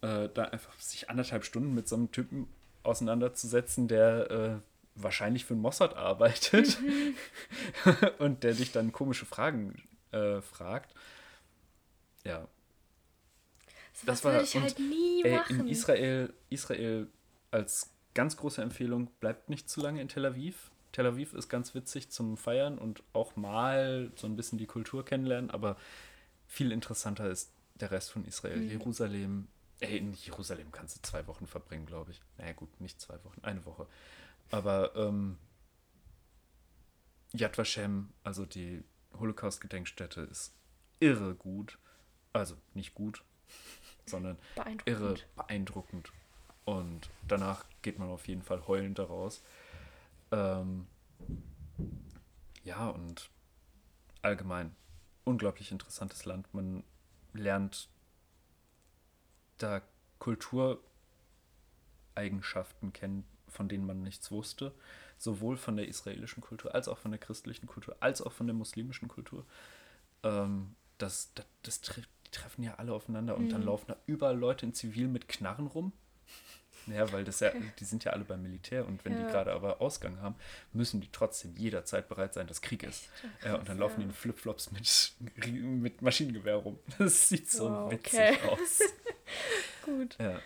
[0.00, 2.48] äh, da einfach sich anderthalb Stunden mit so einem Typen
[2.82, 4.56] auseinanderzusetzen, der äh,
[4.94, 7.14] wahrscheinlich für den Mossad arbeitet Mhm.
[8.18, 9.82] und der dich dann komische Fragen
[10.12, 10.94] äh, fragt.
[12.24, 12.46] Ja,
[13.92, 15.60] Das, das würde war- ich und, halt nie ey, machen.
[15.60, 17.08] in Israel, Israel
[17.50, 20.70] als ganz große Empfehlung, bleibt nicht zu lange in Tel Aviv.
[20.92, 25.04] Tel Aviv ist ganz witzig zum Feiern und auch mal so ein bisschen die Kultur
[25.04, 25.76] kennenlernen, aber
[26.46, 28.58] viel interessanter ist der Rest von Israel.
[28.58, 28.68] Mhm.
[28.70, 29.48] Jerusalem,
[29.80, 32.20] ey, in Jerusalem kannst du zwei Wochen verbringen, glaube ich.
[32.36, 33.86] Naja, gut, nicht zwei Wochen, eine Woche.
[34.50, 35.38] Aber ähm,
[37.32, 38.84] Yad Vashem, also die
[39.18, 40.54] Holocaust-Gedenkstätte, ist
[41.00, 41.78] irre gut.
[42.32, 43.22] Also nicht gut,
[44.06, 44.88] sondern Beeindruckend.
[44.88, 46.12] irre beeindruckend.
[46.64, 49.42] Und danach geht man auf jeden Fall heulend daraus.
[50.30, 50.86] Ähm,
[52.64, 53.30] ja, und
[54.22, 54.74] allgemein
[55.24, 56.52] unglaublich interessantes Land.
[56.54, 56.84] Man
[57.32, 57.88] lernt
[59.58, 59.82] da
[60.18, 64.72] Kultureigenschaften kennen, von denen man nichts wusste.
[65.18, 68.54] Sowohl von der israelischen Kultur, als auch von der christlichen Kultur, als auch von der
[68.54, 69.44] muslimischen Kultur.
[70.24, 74.38] Ähm, das, das, das tre die treffen ja alle aufeinander und dann laufen da überall
[74.38, 75.92] Leute in Zivil mit Knarren rum.
[76.86, 79.18] Ja, weil das ja, die sind ja alle beim Militär und wenn Ja.
[79.20, 80.34] die gerade aber Ausgang haben,
[80.72, 83.08] müssen die trotzdem jederzeit bereit sein, dass Krieg ist.
[83.44, 85.12] Ja, und dann laufen die in Flipflops mit,
[85.62, 86.78] mit Maschinengewehr rum.
[86.98, 88.36] Das sieht so Wow, witzig okay.
[88.48, 88.80] aus.
[89.84, 90.16] Gut.
[90.18, 90.40] Ja,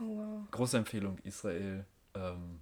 [0.00, 0.50] Oh, wow.
[0.50, 1.84] große Empfehlung Israel.
[2.18, 2.60] Ähm,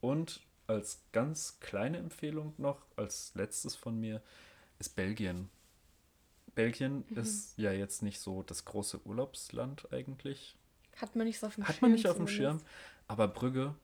[0.00, 4.22] und als ganz kleine Empfehlung noch, als letztes von mir,
[4.78, 5.48] ist Belgien.
[6.54, 7.16] Belgien Mhm.
[7.18, 10.56] ist ja jetzt nicht so das große Urlaubsland eigentlich.
[10.96, 11.74] Hat man nicht so auf dem Schirm.
[11.74, 12.28] Hat man nicht auf dem.
[12.28, 12.60] Schirm,
[13.06, 13.74] aber Brügge,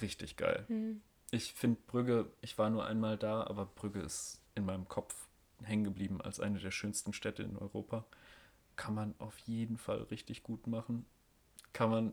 [0.00, 0.64] richtig geil.
[0.68, 1.02] Hm.
[1.30, 5.14] Ich finde Brügge, ich war nur einmal da, aber Brügge ist in meinem Kopf
[5.62, 8.04] hängen geblieben als eine der schönsten Städte in Europa.
[8.76, 11.04] Kann man auf jeden Fall richtig gut machen.
[11.72, 12.12] Kann man,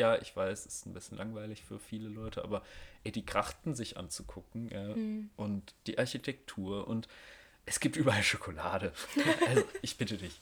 [0.00, 2.62] ja, ich weiß, ist ein bisschen langweilig für viele Leute, aber
[3.04, 5.30] ey, die Grachten sich anzugucken ja, Hm.
[5.36, 7.06] und die Architektur und
[7.66, 8.92] es gibt überall Schokolade.
[9.46, 10.40] Also, ich bitte dich.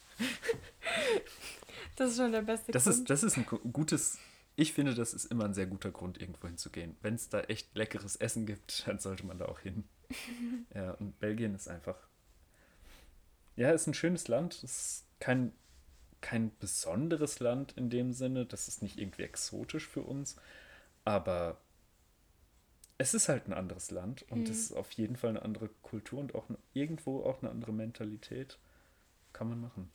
[1.97, 2.97] Das ist schon der beste Das Grund.
[2.97, 4.19] ist, das ist ein gu- gutes,
[4.57, 6.97] ich finde, das ist immer ein sehr guter Grund, irgendwo hinzugehen.
[7.03, 9.85] Wenn es da echt leckeres Essen gibt, dann sollte man da auch hin.
[10.75, 11.97] ja, und Belgien ist einfach,
[13.57, 14.55] ja, ist ein schönes Land.
[14.55, 15.53] Es ist kein,
[16.21, 18.47] kein besonderes Land in dem Sinne.
[18.47, 20.37] Das ist nicht irgendwie exotisch für uns.
[21.05, 21.59] Aber
[22.99, 24.51] es ist halt ein anderes Land und Mhm.
[24.51, 28.59] es ist auf jeden Fall eine andere Kultur und auch irgendwo auch eine andere Mentalität.
[29.33, 29.91] Kann man machen.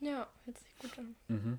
[0.00, 1.14] Ja, hört sich gut an.
[1.28, 1.58] Mhm.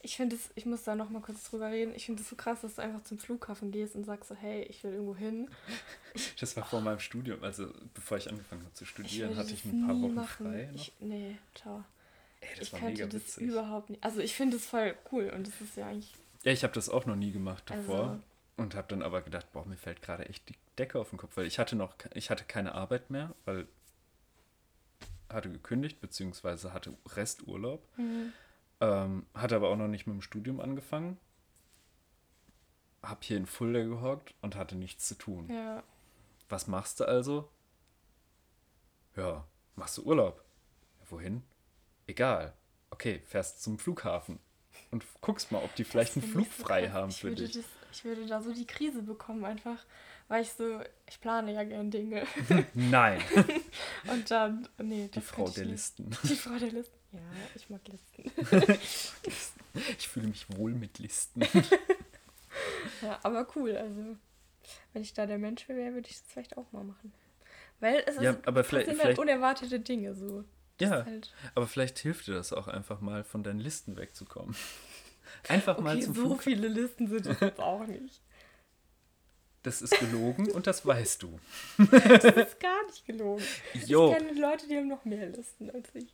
[0.00, 1.94] Ich finde es, ich muss da noch mal kurz drüber reden.
[1.94, 4.62] Ich finde es so krass, dass du einfach zum Flughafen gehst und sagst so, hey,
[4.64, 5.48] ich will irgendwo hin.
[6.38, 9.52] Das war vor meinem Studium, also bevor ich angefangen habe zu Ich studieren, würde hatte
[9.54, 10.46] ich ein paar Wochen machen.
[10.46, 10.74] frei noch.
[10.74, 11.82] Ich, nee, ciao.
[12.44, 13.42] Ey, das ich war könnte mega das witzig.
[13.48, 14.02] überhaupt nicht.
[14.04, 16.12] Also ich finde es voll cool und das ist ja eigentlich.
[16.42, 18.20] Ja, ich habe das auch noch nie gemacht davor Also-
[18.56, 21.36] und habe dann aber gedacht, boah, mir fällt gerade echt die Decke auf den Kopf,
[21.36, 23.66] weil ich hatte noch, ich hatte keine Arbeit mehr, weil
[25.28, 27.82] hatte gekündigt beziehungsweise hatte Resturlaub,
[28.80, 31.18] ähm, hatte aber auch noch nicht mit dem Studium angefangen,
[33.02, 35.48] hab hier in Fulda gehockt und hatte nichts zu tun.
[35.50, 35.82] Ja.
[36.48, 37.48] Was machst du also?
[39.16, 39.44] Ja,
[39.76, 40.44] machst du Urlaub.
[41.00, 41.42] Ja, wohin?
[42.06, 42.52] Egal.
[42.90, 44.38] Okay, fährst zum Flughafen
[44.90, 46.92] und guckst mal, ob die vielleicht einen Flug so frei krass.
[46.92, 47.52] haben ich für dich.
[47.52, 49.84] Das, ich würde da so die Krise bekommen, einfach,
[50.28, 52.24] weil ich so, ich plane ja gern Dinge.
[52.74, 53.20] Nein,
[54.08, 55.64] Und dann, nee, die Frau der.
[55.64, 56.10] Listen.
[56.24, 56.94] Die Frau der Listen.
[57.12, 57.20] Ja,
[57.54, 58.78] ich mag Listen.
[59.98, 61.42] Ich fühle mich wohl mit Listen.
[63.02, 64.16] Ja, aber cool, also
[64.92, 67.12] wenn ich da der Mensch wäre, würde ich das vielleicht auch mal machen.
[67.80, 70.44] Weil es Ja, ist, aber vielleicht- passieren vielleicht- halt unerwartete Dinge so.
[70.78, 73.96] Das Ja, ist Halt, aber vielleicht hilft dir das auch einfach mal, von deinen Listen
[73.96, 74.54] wegzukommen.
[75.48, 76.42] Einfach mal okay, zum so Flug.
[76.42, 78.20] viele Listen sind es jetzt auch nicht.
[79.62, 81.40] Das ist gelogen und das weißt du.
[81.90, 83.42] Das ist gar nicht gelogen.
[83.86, 86.12] Jo, Ich kenne Leute, die haben noch mehr Listen als ich.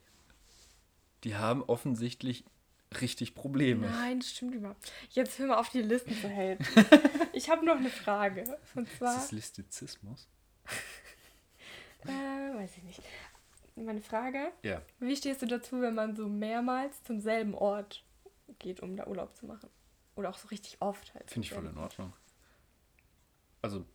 [1.25, 2.45] die haben offensichtlich
[3.01, 3.89] richtig Probleme.
[3.89, 4.91] Nein, das stimmt überhaupt.
[5.11, 6.65] Jetzt hör mal auf, die Listen zu haten.
[7.33, 8.59] Ich habe noch eine Frage.
[8.75, 10.29] Und Ist zwar, das Listizismus?
[12.05, 13.01] äh, weiß ich nicht.
[13.85, 14.83] Meine Frage, Ja.
[14.99, 18.05] wie stehst du dazu, wenn man so mehrmals zum selben Ort
[18.59, 19.71] geht, um da Urlaub zu machen?
[20.17, 21.31] Oder auch so richtig oft halt.
[21.31, 22.13] Finde ich voll in Ordnung.
[23.63, 23.87] Also,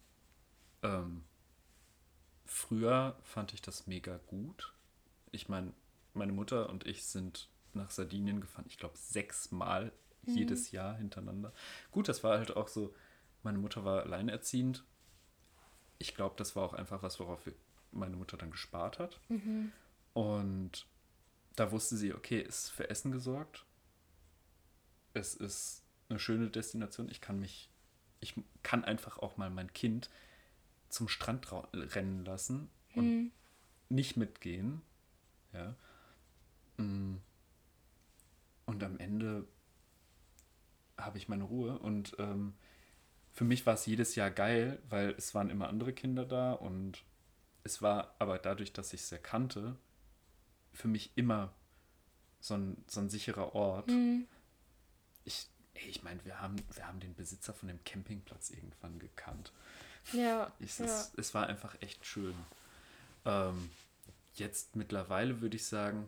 [0.82, 1.24] ähm,
[2.46, 4.74] früher fand ich das mega gut.
[5.32, 5.74] Ich meine,
[6.14, 9.92] meine Mutter und ich sind nach Sardinien gefahren, ich glaube sechsmal
[10.24, 10.38] mhm.
[10.38, 11.54] jedes Jahr hintereinander.
[11.92, 12.94] Gut, das war halt auch so,
[13.44, 14.84] meine Mutter war alleinerziehend.
[15.98, 17.46] Ich glaube, das war auch einfach was, worauf
[17.96, 19.20] meine Mutter dann gespart hat.
[19.30, 19.72] Mhm.
[20.14, 20.88] Und
[21.56, 23.66] da wusste sie, okay, es ist für Essen gesorgt.
[25.14, 27.10] Es ist eine schöne Destination.
[27.10, 27.70] Ich kann mich,
[28.20, 30.10] ich kann einfach auch mal mein Kind
[30.90, 33.32] zum Strand rennen lassen und mhm.
[33.90, 34.82] nicht mitgehen.
[35.54, 35.76] Ja.
[36.78, 37.18] Mm.
[38.66, 39.48] Und am Ende
[40.98, 41.78] habe ich meine Ruhe.
[41.80, 42.54] Und ähm,
[43.32, 47.04] für mich war es jedes Jahr geil, weil es waren immer andere Kinder da und
[47.66, 49.76] es war aber dadurch, dass ich es erkannte,
[50.72, 51.52] für mich immer
[52.40, 53.88] so ein, so ein sicherer Ort.
[53.88, 54.28] Mhm.
[55.26, 59.52] Ich, ey, ich meine, wir haben, wir haben den Besitzer von dem Campingplatz irgendwann gekannt.
[60.14, 60.54] Ja.
[60.60, 60.86] Ich, ja.
[60.86, 62.36] Es, es war einfach echt schön.
[63.26, 63.72] Ähm,
[64.36, 66.08] jetzt mittlerweile würde ich sagen,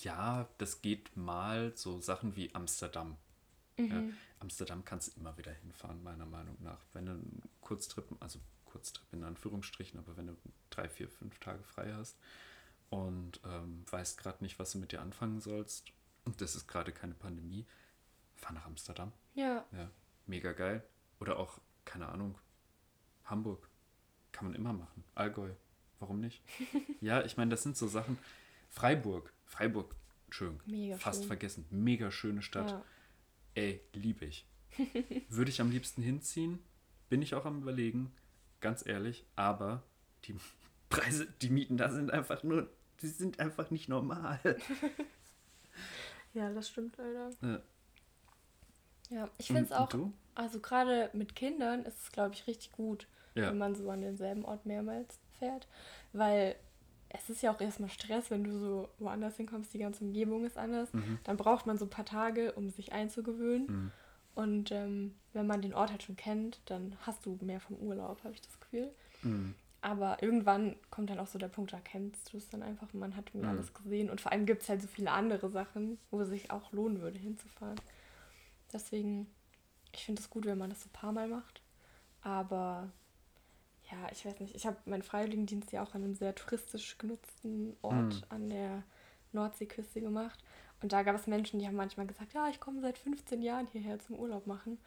[0.00, 3.18] ja, das geht mal so Sachen wie Amsterdam.
[3.76, 3.90] Mhm.
[3.90, 4.02] Ja,
[4.40, 6.78] Amsterdam kannst du immer wieder hinfahren, meiner Meinung nach.
[6.94, 8.38] Wenn du einen Kurztrip, also
[8.72, 10.36] Kurztrip in Anführungsstrichen, aber wenn du
[10.70, 12.18] drei, vier, fünf Tage frei hast
[12.90, 15.92] und ähm, weißt gerade nicht, was du mit dir anfangen sollst,
[16.24, 17.66] und das ist gerade keine Pandemie,
[18.34, 19.12] fahr nach Amsterdam.
[19.34, 19.66] Ja.
[19.72, 19.90] Ja,
[20.26, 20.84] mega geil.
[21.20, 22.38] Oder auch, keine Ahnung,
[23.24, 23.68] Hamburg.
[24.30, 25.04] Kann man immer machen.
[25.14, 25.50] Allgäu.
[25.98, 26.42] Warum nicht?
[27.00, 28.18] ja, ich meine, das sind so Sachen.
[28.70, 29.32] Freiburg.
[29.44, 29.94] Freiburg,
[30.30, 30.58] schön.
[30.64, 31.28] Mega Fast schön.
[31.28, 31.66] vergessen.
[31.70, 32.70] Mega schöne Stadt.
[32.70, 32.84] Ja.
[33.54, 34.46] Ey, liebe ich.
[35.28, 36.60] Würde ich am liebsten hinziehen.
[37.10, 38.12] Bin ich auch am überlegen.
[38.62, 39.26] Ganz ehrlich.
[39.36, 39.82] Aber
[40.24, 40.34] die
[40.88, 42.70] Preise, die Mieten da sind einfach nur,
[43.02, 44.40] die sind einfach nicht normal.
[46.32, 47.30] ja, das stimmt leider.
[47.42, 47.60] Ja,
[49.10, 49.92] ja ich finde es auch,
[50.34, 53.50] also gerade mit Kindern ist es, glaube ich, richtig gut, ja.
[53.50, 55.66] wenn man so an denselben Ort mehrmals fährt,
[56.12, 56.56] weil
[57.14, 60.56] es ist ja auch erstmal Stress, wenn du so woanders hinkommst, die ganze Umgebung ist
[60.56, 60.92] anders.
[60.92, 61.18] Mhm.
[61.24, 63.66] Dann braucht man so ein paar Tage, um sich einzugewöhnen.
[63.66, 63.90] Mhm.
[64.34, 68.24] Und ähm, wenn man den Ort halt schon kennt, dann hast du mehr vom Urlaub,
[68.24, 68.90] habe ich das Gefühl.
[69.22, 69.54] Mhm.
[69.82, 73.16] Aber irgendwann kommt dann auch so der Punkt, da kennst du es dann einfach man
[73.16, 73.48] hat mir mhm.
[73.48, 74.10] alles gesehen.
[74.10, 77.00] Und vor allem gibt es halt so viele andere Sachen, wo es sich auch lohnen
[77.00, 77.80] würde, hinzufahren.
[78.72, 79.26] Deswegen,
[79.92, 81.60] ich finde es gut, wenn man das so ein paar Mal macht.
[82.22, 82.90] Aber
[83.90, 87.76] ja, ich weiß nicht, ich habe meinen Freiwilligendienst ja auch an einem sehr touristisch genutzten
[87.82, 88.24] Ort mhm.
[88.28, 88.82] an der
[89.32, 90.42] Nordseeküste gemacht.
[90.82, 93.66] Und da gab es Menschen, die haben manchmal gesagt, ja, ich komme seit 15 Jahren
[93.68, 94.78] hierher zum Urlaub machen.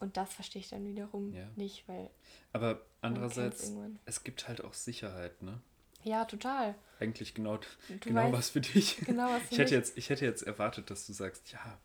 [0.00, 1.46] Und das verstehe ich dann wiederum ja.
[1.56, 2.10] nicht, weil.
[2.52, 3.72] Aber andererseits,
[4.06, 5.60] es gibt halt auch Sicherheit, ne?
[6.02, 6.74] Ja, total.
[6.98, 7.60] Eigentlich genau,
[8.00, 8.96] genau weißt, was für dich.
[9.04, 11.78] Genau was für ich, hätte jetzt, ich hätte jetzt erwartet, dass du sagst, ja,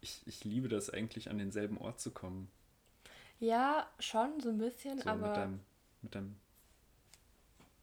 [0.00, 2.48] ich, ich liebe das eigentlich, an denselben Ort zu kommen.
[3.40, 5.28] Ja, schon, so ein bisschen, so, aber.
[5.28, 5.60] Mit deinem
[6.02, 6.36] mit deinem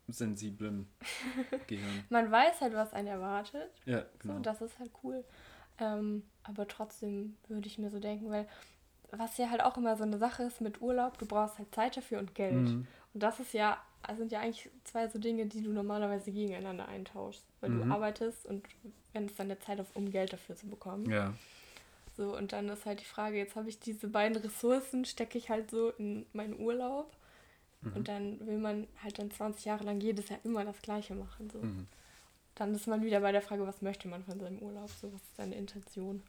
[0.08, 0.88] sensiblen
[1.68, 2.04] Gehirn.
[2.10, 3.72] Man weiß halt, was einen erwartet.
[3.86, 4.36] Ja, genau.
[4.36, 5.24] So, das ist halt cool.
[5.80, 8.48] Ähm, aber trotzdem würde ich mir so denken, weil
[9.12, 11.98] was ja halt auch immer so eine Sache ist mit Urlaub, du brauchst halt Zeit
[11.98, 12.54] dafür und Geld.
[12.54, 12.88] Mhm.
[13.14, 13.78] Und das ist ja,
[14.18, 17.46] sind ja eigentlich zwei so Dinge, die du normalerweise gegeneinander eintauschst.
[17.62, 17.88] Weil mhm.
[17.88, 18.68] du arbeitest und
[19.14, 21.10] wenn es dann der Zeit auf, um Geld dafür zu bekommen.
[21.10, 21.34] Ja.
[22.18, 25.50] So, und dann ist halt die Frage, jetzt habe ich diese beiden Ressourcen, stecke ich
[25.50, 27.12] halt so in meinen Urlaub
[27.86, 27.94] Mhm.
[27.94, 31.50] Und dann will man halt dann 20 Jahre lang jedes Jahr immer das Gleiche machen.
[31.50, 31.60] So.
[31.60, 31.88] Mhm.
[32.56, 34.90] Dann ist man wieder bei der Frage, was möchte man von seinem Urlaub?
[34.90, 36.24] So, was ist deine Intention?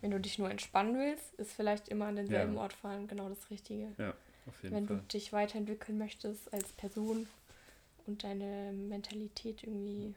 [0.00, 2.60] Wenn du dich nur entspannen willst, ist vielleicht immer an denselben ja.
[2.60, 3.92] Ort fahren genau das Richtige.
[3.98, 4.14] Ja,
[4.46, 4.96] auf jeden Wenn Fall.
[4.96, 7.26] du dich weiterentwickeln möchtest als Person
[8.06, 10.14] und deine Mentalität irgendwie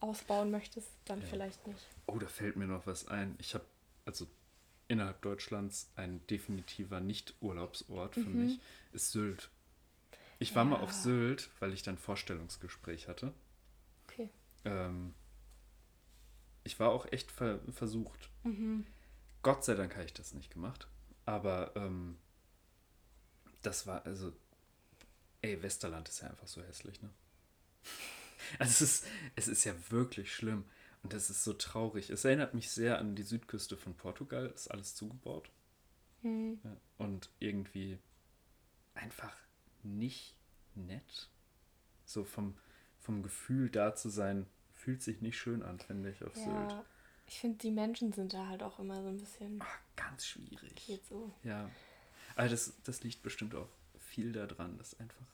[0.00, 1.26] ausbauen möchtest, dann ja.
[1.26, 1.86] vielleicht nicht.
[2.06, 3.34] Oh, da fällt mir noch was ein.
[3.38, 3.64] Ich habe
[4.04, 4.26] also
[4.88, 8.44] innerhalb Deutschlands ein definitiver Nicht-Urlaubsort für mhm.
[8.44, 8.60] mich
[8.92, 9.48] ist Sylt.
[10.38, 10.70] Ich war ja.
[10.70, 13.32] mal auf Sylt, weil ich dann Vorstellungsgespräch hatte.
[14.06, 14.30] Okay.
[14.64, 15.14] Ähm,
[16.64, 18.30] ich war auch echt ver versucht.
[18.42, 18.86] Mhm.
[19.42, 20.88] Gott sei Dank habe ich das nicht gemacht.
[21.26, 22.16] Aber ähm,
[23.62, 24.32] das war, also,
[25.42, 27.10] ey, Westerland ist ja einfach so hässlich, ne?
[28.58, 29.06] Also es ist,
[29.36, 30.66] es ist ja wirklich schlimm.
[31.02, 32.10] Und das ist so traurig.
[32.10, 34.52] Es erinnert mich sehr an die Südküste von Portugal.
[34.54, 35.50] Ist alles zugebaut.
[36.20, 36.60] Mhm.
[36.62, 37.98] Ja, und irgendwie
[38.94, 39.34] einfach
[39.84, 40.34] nicht
[40.74, 41.28] nett.
[42.04, 42.56] So vom,
[43.00, 46.84] vom Gefühl da zu sein, fühlt sich nicht schön an, finde ich, auf ja, Sylt.
[47.26, 49.58] Ich finde, die Menschen sind da halt auch immer so ein bisschen.
[49.62, 50.74] Ach, ganz schwierig.
[50.86, 51.32] Geht so.
[51.42, 51.70] Ja.
[52.36, 53.68] Aber das, das liegt bestimmt auch
[53.98, 55.24] viel daran, dass einfach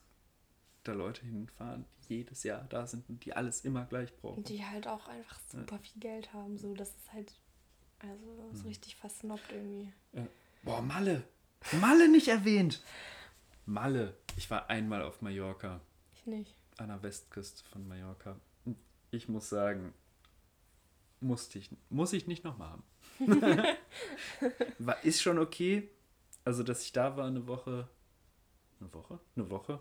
[0.85, 4.39] da Leute hinfahren, die jedes Jahr da sind und die alles immer gleich brauchen.
[4.39, 5.83] Und die halt auch einfach super ja.
[5.83, 6.57] viel Geld haben.
[6.57, 7.35] So, das ist halt
[7.99, 8.69] also so hm.
[8.69, 9.93] richtig versnobbt irgendwie.
[10.13, 10.27] Ja.
[10.63, 11.23] Boah, Malle!
[11.81, 12.83] Malle nicht erwähnt!
[13.71, 14.17] Malle.
[14.37, 15.81] Ich war einmal auf Mallorca.
[16.13, 16.57] Ich nicht.
[16.79, 18.37] An der Westküste von Mallorca.
[18.65, 18.77] Und
[19.13, 19.95] ich muss sagen,
[21.21, 22.83] musste ich, muss ich nicht nochmal haben.
[24.81, 25.89] war, ist schon okay.
[26.45, 27.89] Also, dass ich da war eine Woche.
[28.81, 29.21] Eine Woche?
[29.37, 29.81] Eine Woche.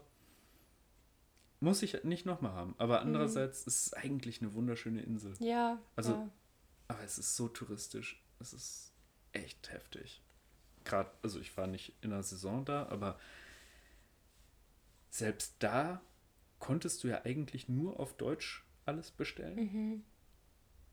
[1.59, 2.75] Muss ich nicht nochmal haben.
[2.77, 5.33] Aber andererseits ist es eigentlich eine wunderschöne Insel.
[5.39, 5.81] Ja.
[5.95, 6.29] Also, ja.
[6.89, 8.23] aber es ist so touristisch.
[8.39, 8.93] Es ist
[9.31, 10.21] echt heftig.
[10.83, 13.17] Gerade, also ich war nicht in der Saison da, aber
[15.09, 16.01] selbst da
[16.59, 19.55] konntest du ja eigentlich nur auf Deutsch alles bestellen.
[19.55, 20.03] Mhm.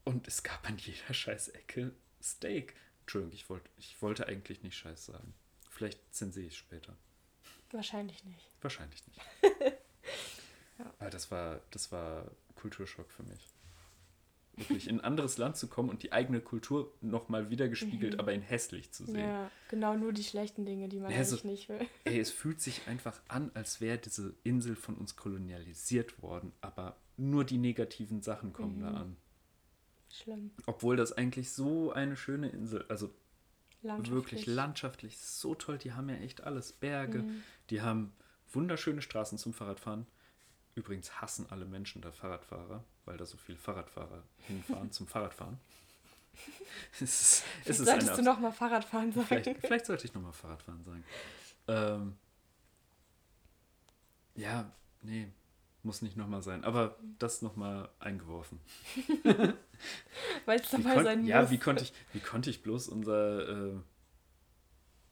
[0.04, 1.92] Und es gab an jeder scheiß Ecke
[2.22, 2.74] Steak.
[3.00, 5.34] Entschuldigung, ich, wollt, ich wollte eigentlich nicht Scheiß sagen.
[5.70, 6.96] Vielleicht zensiere ich es später.
[7.70, 8.48] Wahrscheinlich nicht.
[8.60, 9.20] Wahrscheinlich nicht.
[10.78, 10.92] Ja.
[10.98, 13.55] Aber das war, das war Kulturschock für mich.
[14.56, 18.40] Wirklich in ein anderes Land zu kommen und die eigene Kultur nochmal wiedergespiegelt, aber in
[18.40, 19.14] hässlich zu sehen.
[19.16, 19.20] Mhm.
[19.20, 21.86] Ja, genau nur die schlechten Dinge, die man Ja, so- eigentlich nicht will.
[22.04, 26.96] Ey, es fühlt sich einfach an, als wäre diese Insel von uns kolonialisiert worden, aber
[27.18, 28.96] nur die negativen Sachen kommen da Mhm.
[28.96, 29.16] an.
[30.10, 30.50] Schlimm.
[30.64, 33.10] Obwohl das eigentlich so eine schöne Insel, also
[33.82, 34.14] Landschaftlich.
[34.14, 37.42] wirklich landschaftlich so toll, die haben ja echt alles, Berge, Mhm.
[37.68, 38.12] die haben
[38.52, 40.06] wunderschöne Straßen zum Fahrradfahren.
[40.74, 45.58] Übrigens hassen alle Menschen da Fahrradfahrer, weil da so viele Fahrradfahrer hinfahren zum Fahrradfahren.
[47.00, 49.26] Es es Solltest eine du noch mal Fahrradfahren sagen?
[49.26, 51.04] Vielleicht, vielleicht sollte ich nochmal Fahrradfahren sagen.
[51.68, 52.16] Ähm,
[54.34, 55.28] ja, nee,
[55.82, 56.62] muss nicht nochmal sein.
[56.64, 58.60] Aber das nochmal eingeworfen.
[60.44, 61.50] Weil es dabei sein ja, muss.
[61.50, 63.76] wie konnte ich, wie konnte ich bloß unser, äh,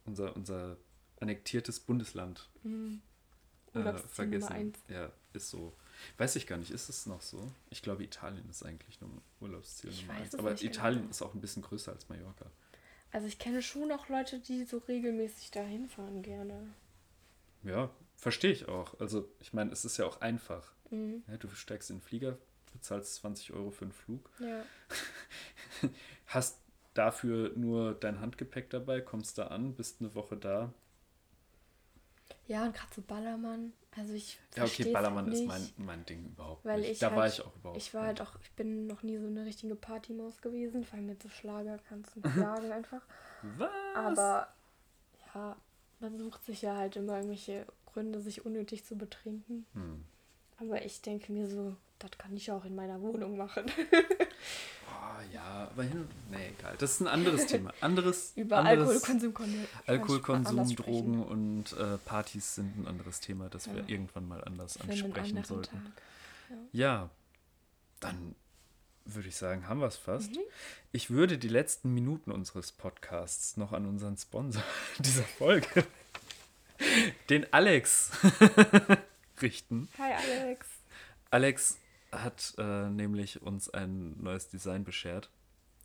[0.05, 0.77] unser, unser
[1.19, 3.01] annektiertes Bundesland Mhm.
[3.73, 4.73] äh, vergessen?
[4.89, 5.75] Ja, ist so.
[6.17, 7.51] Weiß ich gar nicht, ist es noch so?
[7.69, 10.35] Ich glaube, Italien ist eigentlich Nummer, Urlaubsziel Ich Nummer eins.
[10.35, 11.11] Aber nicht Italien genau.
[11.11, 12.45] ist auch ein bisschen größer als Mallorca.
[13.11, 16.67] Also ich kenne schon noch Leute, die so regelmäßig dahin fahren gerne.
[17.63, 18.99] Ja, verstehe ich auch.
[18.99, 20.73] Also, ich meine, es ist ja auch einfach.
[20.89, 21.23] Mhm.
[21.27, 22.37] Ja, du steigst in den Flieger,
[22.73, 24.63] bezahlst 20 Euro für einen Flug, Ja.
[26.27, 26.59] hast
[26.93, 30.73] dafür nur dein Handgepäck dabei, kommst da an, bist eine Woche da.
[32.47, 33.73] Ja, und gerade so Ballermann.
[33.97, 36.91] Also ich Ja, okay, Ballermann halt ist nicht, mein, mein Ding überhaupt Weil nicht.
[36.91, 39.17] ich da war halt- ich auch überhaupt Ich war halt auch, ich bin noch nie
[39.17, 43.01] so eine richtige Partymaus gewesen, vor allem mit so Schlager kannst du nicht sagen einfach.
[43.57, 43.69] Was?
[43.95, 44.47] Aber
[45.33, 45.55] ja,
[45.99, 49.65] man sucht sich ja halt immer irgendwelche Gründe, sich unnötig zu betrinken.
[49.73, 50.03] Hm.
[50.57, 53.65] Aber ich denke mir so, das kann ich auch in meiner Wohnung machen.
[55.33, 56.07] Ja, aber hin.
[56.31, 56.75] Nee, egal.
[56.77, 57.73] Das ist ein anderes Thema.
[57.81, 60.75] Anderes, Über anderes Alkoholkonsum wir Alkoholkonsum.
[60.75, 63.87] Drogen und äh, Partys sind ein anderes Thema, das wir Ja.
[63.87, 65.75] irgendwann mal anders Für ansprechen sollten.
[65.75, 66.57] Tag.
[66.71, 67.09] Ja,
[67.99, 68.35] dann
[69.05, 70.31] würde ich sagen, haben wir es fast.
[70.31, 70.39] Mhm.
[70.91, 74.63] Ich würde die letzten Minuten unseres Podcasts noch an unseren Sponsor
[74.99, 75.85] dieser Folge,
[77.29, 78.11] den Alex,
[79.41, 79.87] richten.
[79.97, 80.67] Hi Alex.
[81.31, 81.77] Alex
[82.23, 85.29] hat äh, nämlich uns ein neues Design beschert.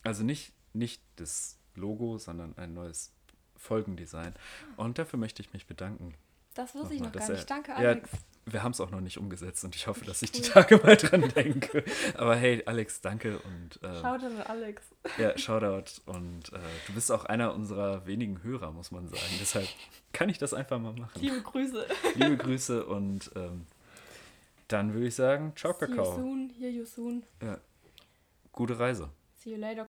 [0.02, 3.12] Also nicht, nicht das Logo, sondern ein neues
[3.56, 4.34] Folgendesign.
[4.76, 6.14] Und dafür möchte ich mich bedanken.
[6.54, 7.48] Das wusste ich noch gar er- nicht.
[7.48, 8.10] Danke, Ja, Alex.
[8.46, 10.42] wir haben es auch noch nicht umgesetzt und ich hoffe, dass ich die.
[10.42, 11.84] Tage mal dran denke.
[12.16, 14.82] Aber hey, Alex, danke und Schaut an Alex.
[15.18, 16.00] ja, Shoutout.
[16.06, 16.58] Und äh,
[16.88, 19.22] du bist auch einer unserer wenigen Hörer, muss man sagen.
[19.40, 19.68] Deshalb
[20.12, 21.20] kann ich das einfach mal machen.
[21.20, 21.86] Liebe Grüße.
[22.16, 23.66] Liebe Grüße und ähm,
[24.72, 26.14] dann würde ich sagen, ciao, See you Kakao.
[26.16, 26.50] soon.
[26.50, 27.24] Hear you soon.
[27.42, 27.58] Ja.
[28.52, 29.10] Gute Reise.
[29.36, 29.86] See you later.